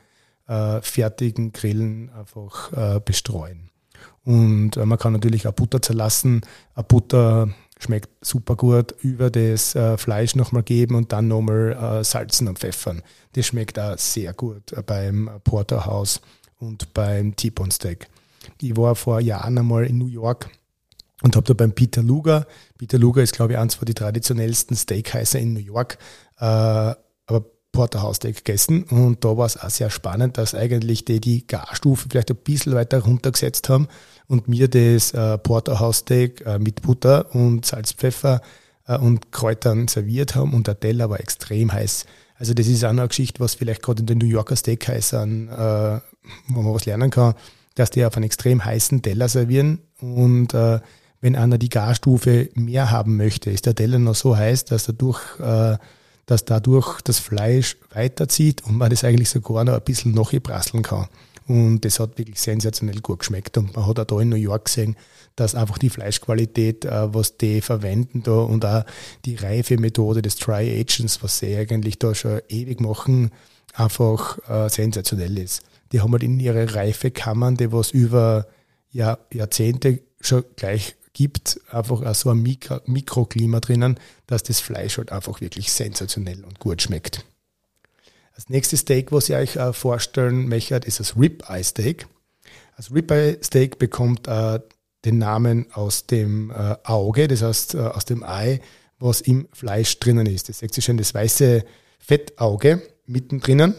äh, 0.48 0.82
fertigen 0.82 1.52
Grillen 1.52 2.10
einfach 2.12 2.72
äh, 2.72 3.02
bestreuen. 3.04 3.70
Und 4.24 4.78
äh, 4.78 4.86
man 4.86 4.98
kann 4.98 5.12
natürlich 5.12 5.48
auch 5.48 5.54
Butter 5.54 5.82
zerlassen. 5.82 6.42
Eine 6.76 6.86
Butter 6.86 7.50
schmeckt 7.78 8.10
super 8.22 8.56
gut, 8.56 8.96
über 9.02 9.30
das 9.30 9.76
äh, 9.76 9.98
Fleisch 9.98 10.36
nochmal 10.36 10.64
geben 10.64 10.96
und 10.96 11.12
dann 11.12 11.28
nochmal 11.28 12.00
äh, 12.00 12.04
salzen 12.06 12.48
und 12.48 12.60
pfeffern. 12.60 13.02
Das 13.34 13.48
schmeckt 13.48 13.78
auch 13.78 13.98
sehr 13.98 14.34
gut 14.34 14.72
äh, 14.72 14.82
beim 14.82 15.30
Porterhouse 15.44 16.22
und 16.58 16.94
beim 16.94 17.36
T-Bone 17.36 17.72
Steak. 17.72 18.08
Ich 18.62 18.76
war 18.78 18.96
vor 18.96 19.20
Jahren 19.20 19.58
einmal 19.58 19.86
in 19.86 19.98
New 19.98 20.08
York 20.08 20.50
und 21.22 21.36
habe 21.36 21.46
da 21.46 21.54
beim 21.54 21.74
Peter 21.74 22.02
Luger, 22.02 22.48
Peter 22.78 22.98
Luger 22.98 23.22
ist 23.22 23.34
glaube 23.34 23.54
ich 23.54 23.60
eins 23.60 23.76
von 23.76 23.86
den 23.86 23.96
traditionellsten 23.96 24.76
Steakhäuser 24.76 25.40
in 25.40 25.54
New 25.54 25.60
York, 25.60 25.98
äh, 26.40 26.46
aber 26.46 27.46
Porterhouse 27.72 28.18
Steak 28.18 28.44
gegessen 28.44 28.84
und 28.84 29.24
da 29.24 29.38
war 29.38 29.46
es 29.46 29.58
auch 29.58 29.70
sehr 29.70 29.90
spannend, 29.90 30.38
dass 30.38 30.56
eigentlich 30.56 31.06
die 31.06 31.20
die 31.20 31.46
Garstufe 31.46 32.08
vielleicht 32.10 32.32
ein 32.32 32.38
bisschen 32.38 32.74
weiter 32.74 33.00
runtergesetzt 33.00 33.70
haben 33.70 33.88
und 34.28 34.48
mir 34.48 34.68
das 34.68 35.12
äh, 35.14 35.38
Porterhouse 35.38 35.98
Steak 35.98 36.46
äh, 36.46 36.60
mit 36.60 36.82
Butter 36.82 37.34
und 37.36 37.66
Salz, 37.66 37.94
Pfeffer 37.94 38.42
äh, 38.88 38.98
und 38.98 39.32
Kräutern 39.32 39.88
serviert 39.88 40.36
haben 40.36 40.54
und 40.54 40.68
der 40.68 40.80
Teller 40.80 41.10
war 41.10 41.20
extrem 41.20 41.72
heiß. 41.72 42.06
Also 42.36 42.54
das 42.54 42.68
ist 42.68 42.84
auch 42.86 42.90
eine 42.90 43.08
Geschichte, 43.08 43.42
was 43.42 43.56
vielleicht 43.56 43.84
gerade 43.84 44.00
in 44.00 44.08
den 44.08 44.18
New 44.18 44.26
Yorker 44.26 44.56
Steakhäusern, 44.56 45.50
äh, 45.50 46.00
wo 46.48 46.62
man 46.62 46.74
was 46.74 46.86
lernen 46.86 47.12
kann, 47.12 47.36
dass 47.76 47.90
die 47.90 48.06
auf 48.06 48.16
einen 48.16 48.26
extrem 48.26 48.64
heißen 48.64 49.02
Teller 49.02 49.30
servieren 49.30 49.80
und 50.00 50.54
äh, 50.54 50.80
wenn 51.22 51.36
einer 51.36 51.58
die 51.58 51.70
Garstufe 51.70 52.50
mehr 52.54 52.92
haben 52.92 53.18
möchte, 53.18 53.52
ist 53.52 53.66
der 53.66 53.76
Teller 53.76 54.00
noch 54.00 54.16
so 54.16 54.38
heiß, 54.38 54.66
dass 54.66 54.86
dadurch, 54.86 55.22
äh, 55.40 55.78
dass 56.26 56.46
dadurch 56.46 57.02
das 57.02 57.20
Fleisch 57.20 57.78
weiterzieht 57.92 58.64
und 58.64 58.78
man 58.78 58.90
das 58.90 59.04
eigentlich 59.04 59.30
sogar 59.30 59.64
noch 59.66 59.74
ein 59.74 59.84
bisschen 59.84 60.14
noch 60.14 60.32
prasseln 60.42 60.84
kann. 60.84 61.08
Und 61.50 61.84
das 61.84 62.00
hat 62.00 62.20
wirklich 62.20 62.40
sensationell 62.40 63.02
gut 63.02 63.20
geschmeckt. 63.20 63.58
Und 63.58 63.76
man 63.76 63.88
hat 63.88 64.00
auch 64.00 64.06
da 64.06 64.22
in 64.22 64.30
New 64.30 64.36
York 64.36 64.66
gesehen, 64.66 64.96
dass 65.36 65.56
einfach 65.56 65.80
die 65.80 65.90
Fleischqualität, 65.90 66.86
äh, 66.86 67.12
was 67.12 67.38
die 67.38 67.62
verwenden 67.62 68.22
da 68.22 68.42
und 68.42 68.64
auch 68.66 68.86
die 69.26 69.34
Reifemethode 69.34 70.22
des 70.22 70.36
Dry 70.36 70.80
Agents, 70.80 71.24
was 71.24 71.40
sie 71.40 71.58
eigentlich 71.58 71.98
da 71.98 72.14
schon 72.14 72.40
ewig 72.50 72.80
machen, 72.82 73.32
einfach 73.74 74.38
äh, 74.48 74.70
sensationell 74.70 75.40
ist. 75.40 75.64
Die 75.92 76.02
haben 76.02 76.12
halt 76.12 76.22
in 76.22 76.40
ihre 76.40 76.76
Reifekammern, 76.76 77.58
die 77.58 77.72
was 77.72 77.90
über 77.90 78.46
Jahr, 78.92 79.18
Jahrzehnte 79.34 80.04
schon 80.22 80.44
gleich 80.56 80.98
gibt, 81.14 81.60
einfach 81.72 82.04
auch 82.04 82.16
so 82.16 82.30
ein 82.30 82.44
Mikro 82.44 82.80
Mikroklima 82.86 83.60
drinnen, 83.60 84.00
dass 84.28 84.44
das 84.44 84.60
Fleisch 84.60 85.00
halt 85.00 85.12
einfach 85.12 85.42
wirklich 85.42 85.72
sensationell 85.72 86.44
und 86.44 86.60
gut 86.60 86.84
schmeckt. 86.84 87.26
Das 88.40 88.48
nächste 88.48 88.78
Steak, 88.78 89.12
was 89.12 89.28
ich 89.28 89.36
euch 89.36 89.58
äh, 89.58 89.74
vorstellen 89.74 90.48
möchte, 90.48 90.76
ist 90.76 91.02
das 91.02 91.18
Ribeye 91.18 91.62
Steak. 91.62 92.08
Das 92.78 92.90
Ribeye 92.90 93.38
Steak 93.44 93.80
bekommt 93.80 94.30
äh, 94.30 94.62
den 95.04 95.18
Namen 95.18 95.70
aus 95.74 96.06
dem 96.06 96.50
äh, 96.50 96.78
Auge, 96.86 97.28
das 97.28 97.42
heißt 97.42 97.76
äh, 97.76 97.80
aus 97.80 98.06
dem 98.06 98.24
Ei, 98.24 98.62
was 98.98 99.20
im 99.20 99.50
Fleisch 99.52 100.00
drinnen 100.00 100.26
ist. 100.26 100.48
Das 100.48 100.60
seht 100.60 100.78
ihr 100.78 100.82
schon, 100.82 100.96
das 100.96 101.14
weiße 101.14 101.66
Fettauge 102.00 102.82
mittendrin. 103.06 103.74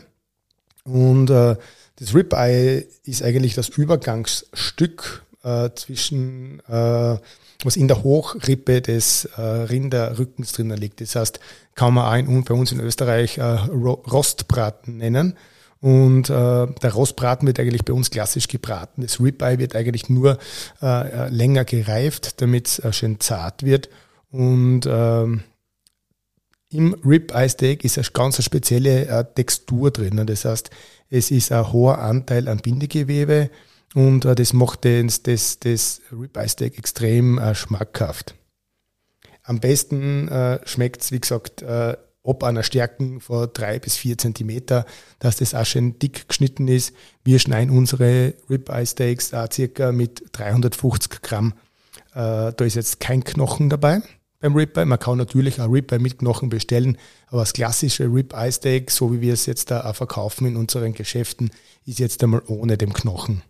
Und 0.85 1.31
äh, 1.31 1.57
das 1.97 2.15
Ribeye 2.15 2.85
ist 3.05 3.23
eigentlich 3.23 3.55
das 3.55 3.71
Übergangsstück 3.71 5.25
äh, 5.43 5.71
zwischen, 5.75 6.61
was 7.65 7.77
in 7.77 7.89
der 7.89 8.03
Hochrippe 8.03 8.81
des 8.81 9.27
äh, 9.37 9.41
Rinderrückens 9.41 10.53
drinnen 10.53 10.77
liegt. 10.77 11.01
Das 11.01 11.17
heißt, 11.17 11.41
kann 11.75 11.95
man 11.95 12.07
ein 12.07 12.45
bei 12.45 12.55
uns 12.55 12.73
in 12.73 12.81
Österreich 12.81 13.39
äh, 13.39 13.43
Rostbraten 13.43 14.97
nennen. 14.99 15.37
Und 15.81 16.29
äh, 16.29 16.67
der 16.67 16.93
Rostbraten 16.93 17.47
wird 17.47 17.59
eigentlich 17.59 17.85
bei 17.85 17.95
uns 17.95 18.11
klassisch 18.11 18.49
gebraten. 18.49 19.01
Das 19.01 19.19
Ribeye 19.19 19.59
wird 19.59 19.75
eigentlich 19.75 20.11
nur 20.11 20.39
äh, 20.83 21.29
länger 21.31 21.65
gereift, 21.65 22.43
damit 22.43 22.67
es 22.67 22.79
äh, 22.81 22.93
schön 22.93 23.19
zart 23.19 23.63
wird. 23.65 23.89
Und 24.31 24.85
äh, 24.85 25.27
im 26.73 26.95
Ribeye 27.05 27.49
Steak 27.49 27.85
ist 27.85 27.99
eine 27.99 28.07
ganz 28.13 28.43
spezielle 28.45 29.07
äh, 29.07 29.25
Textur 29.35 29.91
drin. 29.91 30.25
Das 30.27 30.45
heißt, 30.45 30.71
es 31.09 31.31
ist 31.31 31.51
ein 31.51 31.73
hoher 31.73 31.99
Anteil 31.99 32.47
an 32.49 32.59
Bindegewebe 32.59 33.51
und 33.95 34.25
äh, 34.25 34.35
das 34.35 34.53
macht 34.53 34.85
das, 34.85 35.23
das, 35.23 35.59
das 35.59 36.01
Ribeye 36.13 36.49
Steak 36.49 36.79
extrem 36.79 37.39
äh, 37.39 37.55
schmackhaft. 37.55 38.35
Am 39.43 39.61
besten 39.61 40.29
äh, 40.29 40.61
schmeckt 40.67 41.03
es, 41.03 41.13
wie 41.13 41.21
gesagt, 41.21 41.63
äh, 41.63 41.97
ob 42.23 42.45
einer 42.45 42.63
Stärken 42.63 43.21
von 43.21 43.49
drei 43.53 43.79
bis 43.79 43.97
vier 43.97 44.19
Zentimeter, 44.19 44.85
dass 45.19 45.37
das 45.37 45.55
auch 45.55 45.65
schön 45.65 45.99
dick 45.99 46.29
geschnitten 46.29 46.69
ist. 46.69 46.95
Wir 47.25 47.39
schneiden 47.39 47.77
unsere 47.77 48.35
Ribeye 48.49 48.87
Steaks 48.87 49.33
auch 49.33 49.51
circa 49.51 49.91
mit 49.93 50.23
350 50.33 51.23
Gramm. 51.23 51.55
Äh, 52.13 52.53
da 52.53 52.65
ist 52.65 52.75
jetzt 52.75 53.01
kein 53.01 53.25
Knochen 53.25 53.71
dabei 53.71 54.03
beim 54.41 54.55
Ribeye. 54.55 54.85
Man 54.85 54.99
kann 54.99 55.19
natürlich 55.19 55.61
auch 55.61 55.73
Ribeye 55.73 55.99
mit 55.99 56.19
Knochen 56.19 56.51
bestellen, 56.51 56.99
aber 57.29 57.41
das 57.41 57.53
klassische 57.53 58.05
Ribeye 58.05 58.53
Steak, 58.53 58.91
so 58.91 59.13
wie 59.13 59.21
wir 59.21 59.35
es 59.35 59.47
jetzt 59.47 59.71
da 59.71 59.85
auch 59.89 59.97
verkaufen 59.97 60.47
in 60.47 60.57
unseren 60.57 60.93
Geschäften, 60.93 61.51
ist 61.87 61.99
jetzt 61.99 62.23
einmal 62.23 62.43
ohne 62.47 62.77
dem 62.77 62.93
Knochen. 62.93 63.43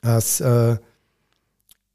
Das 0.00 0.40
äh, 0.40 0.76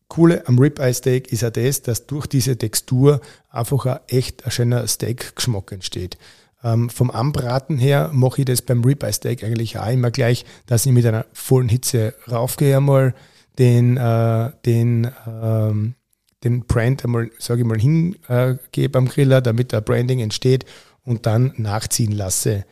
Coole 0.08 0.48
am 0.48 0.60
Ribeye 0.60 0.94
Steak 0.94 1.32
ist 1.32 1.42
ja 1.42 1.50
das, 1.50 1.82
dass 1.82 2.06
durch 2.06 2.28
diese 2.28 2.58
Textur 2.58 3.22
einfach 3.50 3.86
ein 3.86 4.00
echt 4.08 4.46
ein 4.46 4.52
schöner 4.52 4.88
Steak-Geschmack 4.88 5.72
entsteht. 5.72 6.18
Ähm, 6.64 6.90
vom 6.90 7.12
Anbraten 7.12 7.78
her 7.78 8.12
mache 8.14 8.42
ich 8.42 8.46
das 8.46 8.62
beim 8.62 8.84
Ribeye 8.84 9.14
Steak 9.14 9.44
eigentlich 9.44 9.78
auch 9.78 9.92
immer 9.92 10.12
gleich, 10.12 10.46
dass 10.68 10.86
ich 10.86 10.92
mit 10.92 11.06
einer 11.06 11.26
vollen 11.34 11.70
Hitze 11.70 12.14
raufgehe 12.30 12.78
einmal, 12.78 13.14
den, 13.58 13.98
äh, 13.98 14.52
den, 14.66 15.12
ähm, 15.28 15.96
den 16.44 16.66
Brand 16.66 17.04
einmal, 17.04 17.32
sage 17.40 17.62
ich 17.62 17.68
mal, 17.68 17.80
hingebe 17.80 18.98
am 18.98 19.08
Griller, 19.08 19.42
damit 19.42 19.72
der 19.72 19.82
Branding 19.82 20.20
entsteht 20.20 20.66
und 21.04 21.26
dann 21.26 21.54
nachziehen 21.58 22.12
lasse. 22.12 22.66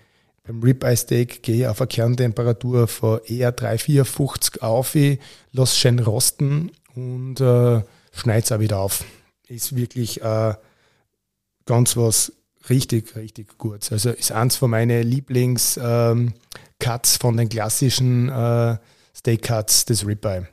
Beim 0.45 0.61
Ribeye 0.61 0.97
Steak 0.97 1.41
gehe 1.41 1.55
ich 1.55 1.67
auf 1.67 1.79
eine 1.79 1.87
Kerntemperatur 1.87 2.87
von 2.87 3.21
eher 3.25 3.53
3, 3.53 3.77
4, 3.77 4.05
50 4.05 4.61
auf, 4.61 4.95
lasse 5.53 5.75
schön 5.75 5.99
rosten 5.99 6.71
und 6.95 7.39
äh, 7.39 7.81
schneide 8.11 8.43
es 8.43 8.51
auch 8.51 8.59
wieder 8.59 8.79
auf. 8.79 9.05
Ist 9.47 9.75
wirklich 9.75 10.21
äh, 10.21 10.53
ganz 11.65 11.95
was 11.95 12.33
richtig, 12.69 13.15
richtig 13.15 13.57
gut. 13.57 13.89
Also 13.91 14.09
ist 14.09 14.33
eins 14.33 14.57
von 14.57 14.71
meinen 14.71 15.03
Lieblings-Cuts 15.03 17.15
ähm, 17.15 17.19
von 17.21 17.37
den 17.37 17.47
klassischen 17.47 18.27
äh, 18.27 18.77
Steak 19.15 19.43
Cuts 19.43 19.85
des 19.85 20.05
Ribeye. 20.05 20.47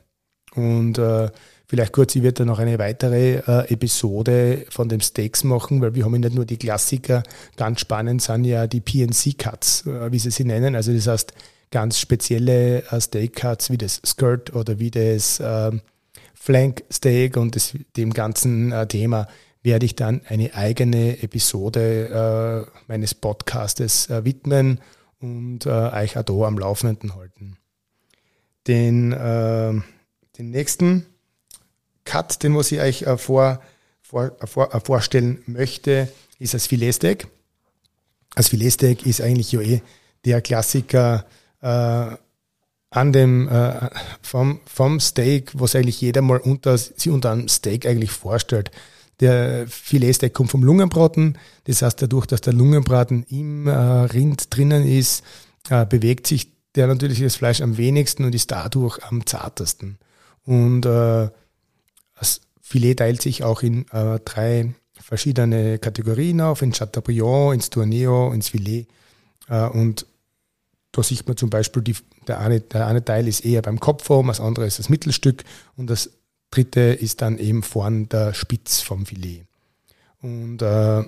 Und 0.55 0.97
äh, 0.97 1.29
Vielleicht 1.71 1.93
kurz, 1.93 2.17
ich 2.17 2.21
werde 2.21 2.39
da 2.39 2.43
noch 2.43 2.59
eine 2.59 2.77
weitere 2.79 3.35
äh, 3.47 3.71
Episode 3.71 4.65
von 4.67 4.89
den 4.89 4.99
Steaks 4.99 5.45
machen, 5.45 5.79
weil 5.79 5.95
wir 5.95 6.03
haben 6.03 6.13
ja 6.15 6.19
nicht 6.19 6.35
nur 6.35 6.43
die 6.43 6.57
Klassiker, 6.57 7.23
ganz 7.55 7.79
spannend 7.79 8.21
sind 8.21 8.43
ja 8.43 8.67
die 8.67 8.81
PNC-Cuts, 8.81 9.85
äh, 9.85 10.11
wie 10.11 10.19
sie 10.19 10.31
sie 10.31 10.43
nennen. 10.43 10.75
Also 10.75 10.91
das 10.91 11.07
heißt 11.07 11.33
ganz 11.71 11.97
spezielle 11.97 12.83
äh, 12.91 12.99
Steak-Cuts 12.99 13.69
wie 13.69 13.77
das 13.77 14.01
Skirt 14.05 14.53
oder 14.53 14.79
wie 14.79 14.91
das 14.91 15.39
äh, 15.39 15.71
Flank 16.33 16.83
Steak 16.91 17.37
und 17.37 17.55
das, 17.55 17.73
dem 17.95 18.11
ganzen 18.11 18.73
äh, 18.73 18.85
Thema 18.85 19.29
werde 19.63 19.85
ich 19.85 19.95
dann 19.95 20.19
eine 20.27 20.53
eigene 20.53 21.23
Episode 21.23 22.67
äh, 22.67 22.79
meines 22.89 23.15
Podcastes 23.15 24.09
äh, 24.09 24.25
widmen 24.25 24.81
und 25.21 25.65
euch 25.67 26.17
auch 26.17 26.23
da 26.23 26.33
am 26.33 26.59
Laufenden 26.59 27.15
halten. 27.15 27.55
Den, 28.67 29.11
den 29.11 30.49
nächsten 30.49 31.05
Cut, 32.05 32.43
den 32.43 32.55
was 32.55 32.71
ich 32.71 32.79
euch 32.79 33.01
äh, 33.03 33.17
vor, 33.17 33.61
vor, 34.01 34.31
äh, 34.41 34.47
vor, 34.47 34.73
äh, 34.73 34.79
vorstellen 34.79 35.43
möchte, 35.45 36.07
ist 36.39 36.53
das 36.53 36.67
Filetsteak. 36.67 37.27
Das 38.35 38.49
Filetsteak 38.49 39.05
ist 39.05 39.21
eigentlich 39.21 39.51
ja 39.51 39.61
eh 39.61 39.81
der 40.25 40.41
Klassiker 40.41 41.25
äh, 41.61 42.15
an 42.91 43.13
dem 43.13 43.47
äh, 43.47 43.89
vom, 44.21 44.59
vom 44.65 44.99
Steak, 44.99 45.51
was 45.53 45.75
eigentlich 45.75 46.01
jeder 46.01 46.21
mal 46.21 46.39
unter, 46.39 46.77
sich 46.77 47.09
unter 47.09 47.31
einem 47.31 47.47
Steak 47.47 47.85
eigentlich 47.85 48.11
vorstellt. 48.11 48.71
Der 49.21 49.67
Filetsteak 49.67 50.33
kommt 50.33 50.51
vom 50.51 50.63
Lungenbraten. 50.63 51.37
Das 51.65 51.81
heißt, 51.81 52.01
dadurch, 52.01 52.25
dass 52.25 52.41
der 52.41 52.53
Lungenbraten 52.53 53.23
im 53.29 53.67
äh, 53.67 53.71
Rind 53.71 54.55
drinnen 54.55 54.85
ist, 54.85 55.23
äh, 55.69 55.85
bewegt 55.85 56.27
sich 56.27 56.51
der 56.75 56.87
natürlich 56.87 57.19
das 57.19 57.35
Fleisch 57.35 57.61
am 57.61 57.77
wenigsten 57.77 58.25
und 58.25 58.33
ist 58.33 58.51
dadurch 58.51 59.03
am 59.03 59.25
zartesten. 59.25 59.97
Und 60.43 60.85
äh, 60.85 61.29
Filet 62.71 62.95
teilt 62.95 63.21
sich 63.21 63.43
auch 63.43 63.63
in 63.63 63.85
äh, 63.91 64.19
drei 64.23 64.73
verschiedene 64.93 65.77
Kategorien 65.77 66.39
auf, 66.39 66.61
in 66.61 66.71
Chateaubriand, 66.71 67.55
ins 67.55 67.69
Tourneo, 67.69 68.31
ins 68.31 68.49
Filet. 68.49 68.87
Äh, 69.49 69.67
und 69.67 70.05
da 70.93 71.03
sieht 71.03 71.27
man 71.27 71.35
zum 71.35 71.49
Beispiel, 71.49 71.81
die, 71.81 71.95
der, 72.27 72.39
eine, 72.39 72.61
der 72.61 72.87
eine 72.87 73.03
Teil 73.03 73.27
ist 73.27 73.43
eher 73.43 73.61
beim 73.61 73.79
Kopfform, 73.79 74.27
das 74.27 74.39
andere 74.39 74.65
ist 74.65 74.79
das 74.79 74.87
Mittelstück 74.87 75.43
und 75.75 75.89
das 75.89 76.11
dritte 76.49 76.79
ist 76.79 77.21
dann 77.21 77.37
eben 77.39 77.61
vorn 77.61 78.07
der 78.07 78.33
Spitz 78.33 78.79
vom 78.79 79.05
Filet. 79.05 79.43
Und 80.21 80.61
äh, 80.61 81.03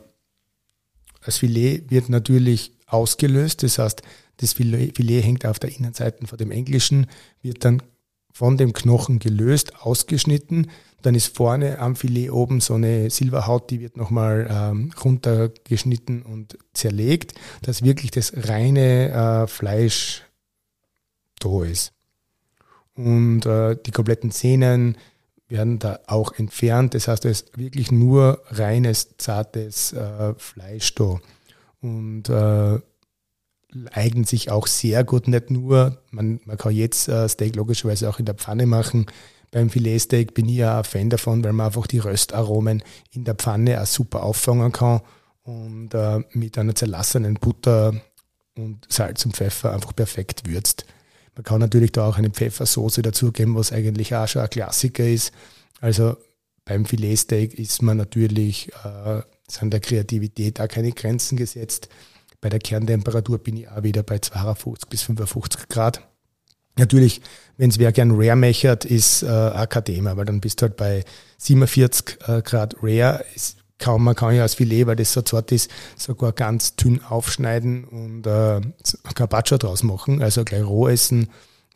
das 1.25 1.37
Filet 1.37 1.89
wird 1.89 2.09
natürlich 2.09 2.73
ausgelöst, 2.87 3.63
das 3.63 3.79
heißt, 3.79 4.01
das 4.37 4.51
Filet, 4.51 4.95
Filet 4.97 5.21
hängt 5.21 5.45
auf 5.45 5.59
der 5.59 5.73
Innenseite 5.73 6.27
von 6.27 6.37
dem 6.37 6.51
Englischen, 6.51 7.07
wird 7.41 7.63
dann 7.63 7.81
von 8.33 8.57
dem 8.57 8.73
Knochen 8.73 9.19
gelöst, 9.19 9.79
ausgeschnitten. 9.79 10.69
Dann 11.03 11.15
ist 11.15 11.35
vorne 11.35 11.79
am 11.79 11.95
Filet 11.95 12.31
oben 12.31 12.59
so 12.59 12.73
eine 12.73 13.09
Silberhaut, 13.09 13.69
die 13.69 13.79
wird 13.79 13.95
nochmal 13.95 14.47
ähm, 14.49 14.91
runtergeschnitten 15.03 16.23
und 16.23 16.57
zerlegt, 16.73 17.35
dass 17.61 17.83
wirklich 17.83 18.11
das 18.11 18.33
reine 18.35 19.43
äh, 19.43 19.47
Fleisch 19.47 20.23
da 21.39 21.63
ist. 21.63 21.93
Und 22.95 23.45
äh, 23.45 23.77
die 23.85 23.91
kompletten 23.91 24.31
Zähnen 24.31 24.97
werden 25.47 25.77
da 25.77 25.99
auch 26.07 26.33
entfernt. 26.33 26.95
Das 26.95 27.07
heißt, 27.07 27.25
es 27.25 27.41
ist 27.41 27.57
wirklich 27.57 27.91
nur 27.91 28.41
reines, 28.47 29.15
zartes 29.17 29.93
äh, 29.93 30.33
Fleisch 30.37 30.95
da. 30.95 31.19
Und 31.81 32.29
äh, 32.29 32.79
eignet 33.91 34.27
sich 34.27 34.51
auch 34.51 34.67
sehr 34.67 35.03
gut, 35.03 35.27
nicht 35.27 35.49
nur, 35.49 35.97
man, 36.11 36.39
man 36.45 36.57
kann 36.57 36.73
jetzt 36.73 37.07
äh, 37.07 37.27
Steak 37.27 37.55
logischerweise 37.55 38.09
auch 38.09 38.19
in 38.19 38.25
der 38.25 38.35
Pfanne 38.35 38.65
machen. 38.65 39.05
Beim 39.51 39.69
Filetsteak 39.69 40.33
bin 40.33 40.49
ich 40.49 40.57
ja 40.57 40.79
ein 40.79 40.83
Fan 40.83 41.09
davon, 41.09 41.43
weil 41.43 41.53
man 41.53 41.67
einfach 41.67 41.87
die 41.87 41.99
Röstaromen 41.99 42.83
in 43.11 43.23
der 43.23 43.35
Pfanne 43.35 43.81
auch 43.81 43.85
super 43.85 44.23
auffangen 44.23 44.71
kann 44.71 45.01
und 45.43 45.93
äh, 45.93 46.21
mit 46.31 46.57
einer 46.57 46.75
zerlassenen 46.75 47.35
Butter 47.35 47.93
und 48.55 48.85
Salz 48.89 49.25
und 49.25 49.35
Pfeffer 49.35 49.73
einfach 49.73 49.95
perfekt 49.95 50.47
würzt. 50.47 50.85
Man 51.35 51.43
kann 51.43 51.59
natürlich 51.59 51.91
da 51.91 52.07
auch 52.07 52.17
eine 52.17 52.29
Pfeffersoße 52.29 53.01
dazugeben, 53.01 53.55
was 53.55 53.71
eigentlich 53.71 54.15
auch 54.15 54.27
schon 54.27 54.41
ein 54.41 54.49
Klassiker 54.49 55.07
ist. 55.07 55.31
Also 55.81 56.15
beim 56.65 56.85
Filetsteak 56.85 57.57
ist 57.57 57.81
man 57.81 57.97
natürlich, 57.97 58.71
äh, 58.83 59.21
sind 59.47 59.71
der 59.71 59.81
Kreativität 59.81 60.61
auch 60.61 60.67
keine 60.67 60.91
Grenzen 60.91 61.37
gesetzt. 61.37 61.89
Bei 62.43 62.49
der 62.49 62.59
Kerntemperatur 62.59 63.37
bin 63.37 63.55
ich 63.55 63.69
auch 63.69 63.83
wieder 63.83 64.03
bei 64.03 64.19
52 64.19 64.89
bis 64.89 65.03
55 65.03 65.69
Grad. 65.69 66.01
Natürlich, 66.77 67.21
wenn 67.55 67.69
es 67.69 67.79
wer 67.79 67.93
gern 67.93 68.11
Rare 68.11 68.35
mechert, 68.35 68.83
ist 68.83 69.23
äh, 69.23 69.27
auch 69.27 69.69
kein 69.69 69.85
Thema, 69.85 70.17
weil 70.17 70.25
dann 70.25 70.41
bist 70.41 70.61
du 70.61 70.63
halt 70.63 70.75
bei 70.75 71.05
47 71.37 72.17
äh, 72.27 72.41
Grad 72.41 72.75
Rare. 72.81 73.23
Ist 73.33 73.59
kaum, 73.79 74.03
man 74.03 74.15
kann 74.15 74.35
ja 74.35 74.41
als 74.41 74.55
Filet, 74.55 74.87
weil 74.87 74.97
das 74.97 75.13
so 75.13 75.21
zart 75.21 75.53
ist, 75.53 75.71
sogar 75.95 76.33
ganz 76.33 76.75
dünn 76.75 77.01
aufschneiden 77.01 77.85
und 77.85 78.27
äh, 78.27 78.59
Carpaccio 79.15 79.57
draus 79.57 79.83
machen, 79.83 80.21
also 80.21 80.43
gleich 80.43 80.65
roh 80.65 80.89
essen. 80.89 81.29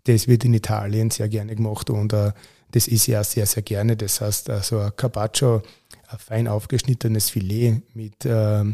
Das 0.03 0.27
wird 0.27 0.43
in 0.43 0.53
Italien 0.53 1.11
sehr 1.11 1.29
gerne 1.29 1.55
gemacht 1.55 1.89
und 1.89 2.11
äh, 2.11 2.33
das 2.71 2.89
ist 2.89 3.07
ja 3.07 3.23
sehr, 3.23 3.45
sehr 3.45 3.63
gerne. 3.63 3.95
Das 3.95 4.19
heißt, 4.19 4.49
also 4.49 4.79
ein 4.79 4.91
Carpaccio, 4.97 5.61
ein 6.09 6.19
fein 6.19 6.49
aufgeschnittenes 6.49 7.29
Filet 7.29 7.83
mit 7.93 8.25
äh, 8.25 8.65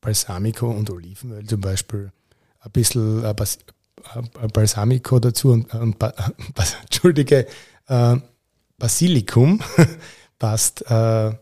Balsamico 0.00 0.70
und 0.70 0.90
Olivenöl 0.90 1.44
zum 1.46 1.60
Beispiel. 1.60 2.12
Ein 2.60 2.70
bisschen 2.72 3.24
äh, 3.24 3.30
äh, 3.30 4.48
Balsamico 4.48 5.18
dazu 5.18 5.52
und, 5.52 5.72
und 5.74 5.98
Bas 6.54 6.76
Entschuldige, 6.82 7.46
äh, 7.88 8.16
Basilikum 8.78 9.60
passt 10.38 10.82
äh, 10.90 11.32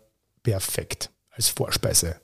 perfekt 0.42 1.10
als 1.30 1.48
Vorspeise. 1.48 2.16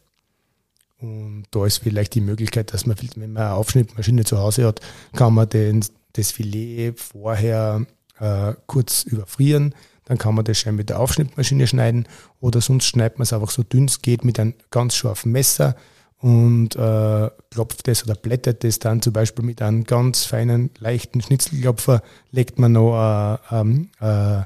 Und 0.98 1.46
da 1.50 1.66
ist 1.66 1.78
vielleicht 1.78 2.14
die 2.14 2.20
Möglichkeit, 2.20 2.72
dass 2.72 2.86
man, 2.86 2.96
wenn 3.16 3.32
man 3.32 3.42
eine 3.42 3.54
Aufschnittmaschine 3.54 4.24
zu 4.24 4.38
Hause 4.38 4.66
hat, 4.66 4.80
kann 5.14 5.34
man 5.34 5.48
den, 5.48 5.84
das 6.12 6.30
Filet 6.30 6.94
vorher 6.96 7.84
äh, 8.20 8.54
kurz 8.66 9.02
überfrieren. 9.02 9.74
Dann 10.04 10.18
kann 10.18 10.34
man 10.34 10.44
das 10.44 10.58
schön 10.58 10.76
mit 10.76 10.88
der 10.88 11.00
Aufschnittmaschine 11.00 11.66
schneiden 11.66 12.06
oder 12.40 12.60
sonst 12.60 12.86
schneidet 12.86 13.18
man 13.18 13.24
es 13.24 13.32
einfach 13.32 13.50
so 13.50 13.62
dünn 13.62 13.86
es 13.86 14.02
geht 14.02 14.24
mit 14.24 14.38
einem 14.38 14.54
ganz 14.70 14.94
scharfen 14.94 15.32
Messer 15.32 15.76
und 16.22 16.76
äh, 16.76 17.30
klopft 17.50 17.88
das 17.88 18.04
oder 18.04 18.14
blättert 18.14 18.62
das 18.62 18.78
dann 18.78 19.02
zum 19.02 19.12
Beispiel 19.12 19.44
mit 19.44 19.60
einem 19.60 19.82
ganz 19.82 20.24
feinen, 20.24 20.70
leichten 20.78 21.20
Schnitzelklopfer, 21.20 22.00
legt 22.30 22.60
man 22.60 22.72
noch 22.72 23.40
äh, 23.50 23.60
äh, 24.00 24.44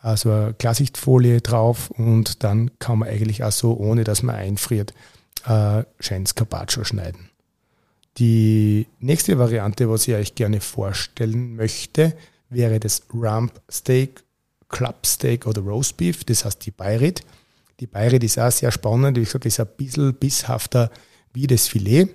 also 0.00 0.30
eine 0.30 0.54
Klarsichtfolie 0.54 1.40
drauf 1.40 1.90
und 1.90 2.44
dann 2.44 2.70
kann 2.78 3.00
man 3.00 3.08
eigentlich 3.08 3.42
auch 3.42 3.50
so, 3.50 3.76
ohne 3.76 4.04
dass 4.04 4.22
man 4.22 4.36
einfriert, 4.36 4.94
äh, 5.44 5.82
schönes 5.98 6.36
Carpaccio 6.36 6.84
schneiden. 6.84 7.30
Die 8.18 8.86
nächste 9.00 9.40
Variante, 9.40 9.90
was 9.90 10.06
ich 10.06 10.14
euch 10.14 10.36
gerne 10.36 10.60
vorstellen 10.60 11.56
möchte, 11.56 12.14
wäre 12.48 12.78
das 12.78 13.02
Rump 13.12 13.60
Steak, 13.68 14.22
Club 14.68 15.04
Steak 15.04 15.48
oder 15.48 15.62
Roast 15.62 15.96
Beef, 15.96 16.22
das 16.22 16.44
heißt 16.44 16.64
die 16.64 16.70
Bayrit. 16.70 17.22
Die 17.80 17.88
Bayrit 17.88 18.22
ist 18.22 18.38
auch 18.38 18.52
sehr 18.52 18.70
spannend, 18.70 19.16
wie 19.16 19.24
gesagt, 19.24 19.46
ist 19.46 19.58
ein 19.58 19.66
bisschen 19.76 20.14
bisshafter 20.14 20.92
das 21.46 21.68
Filet 21.68 22.08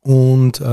und 0.00 0.60
äh, 0.60 0.64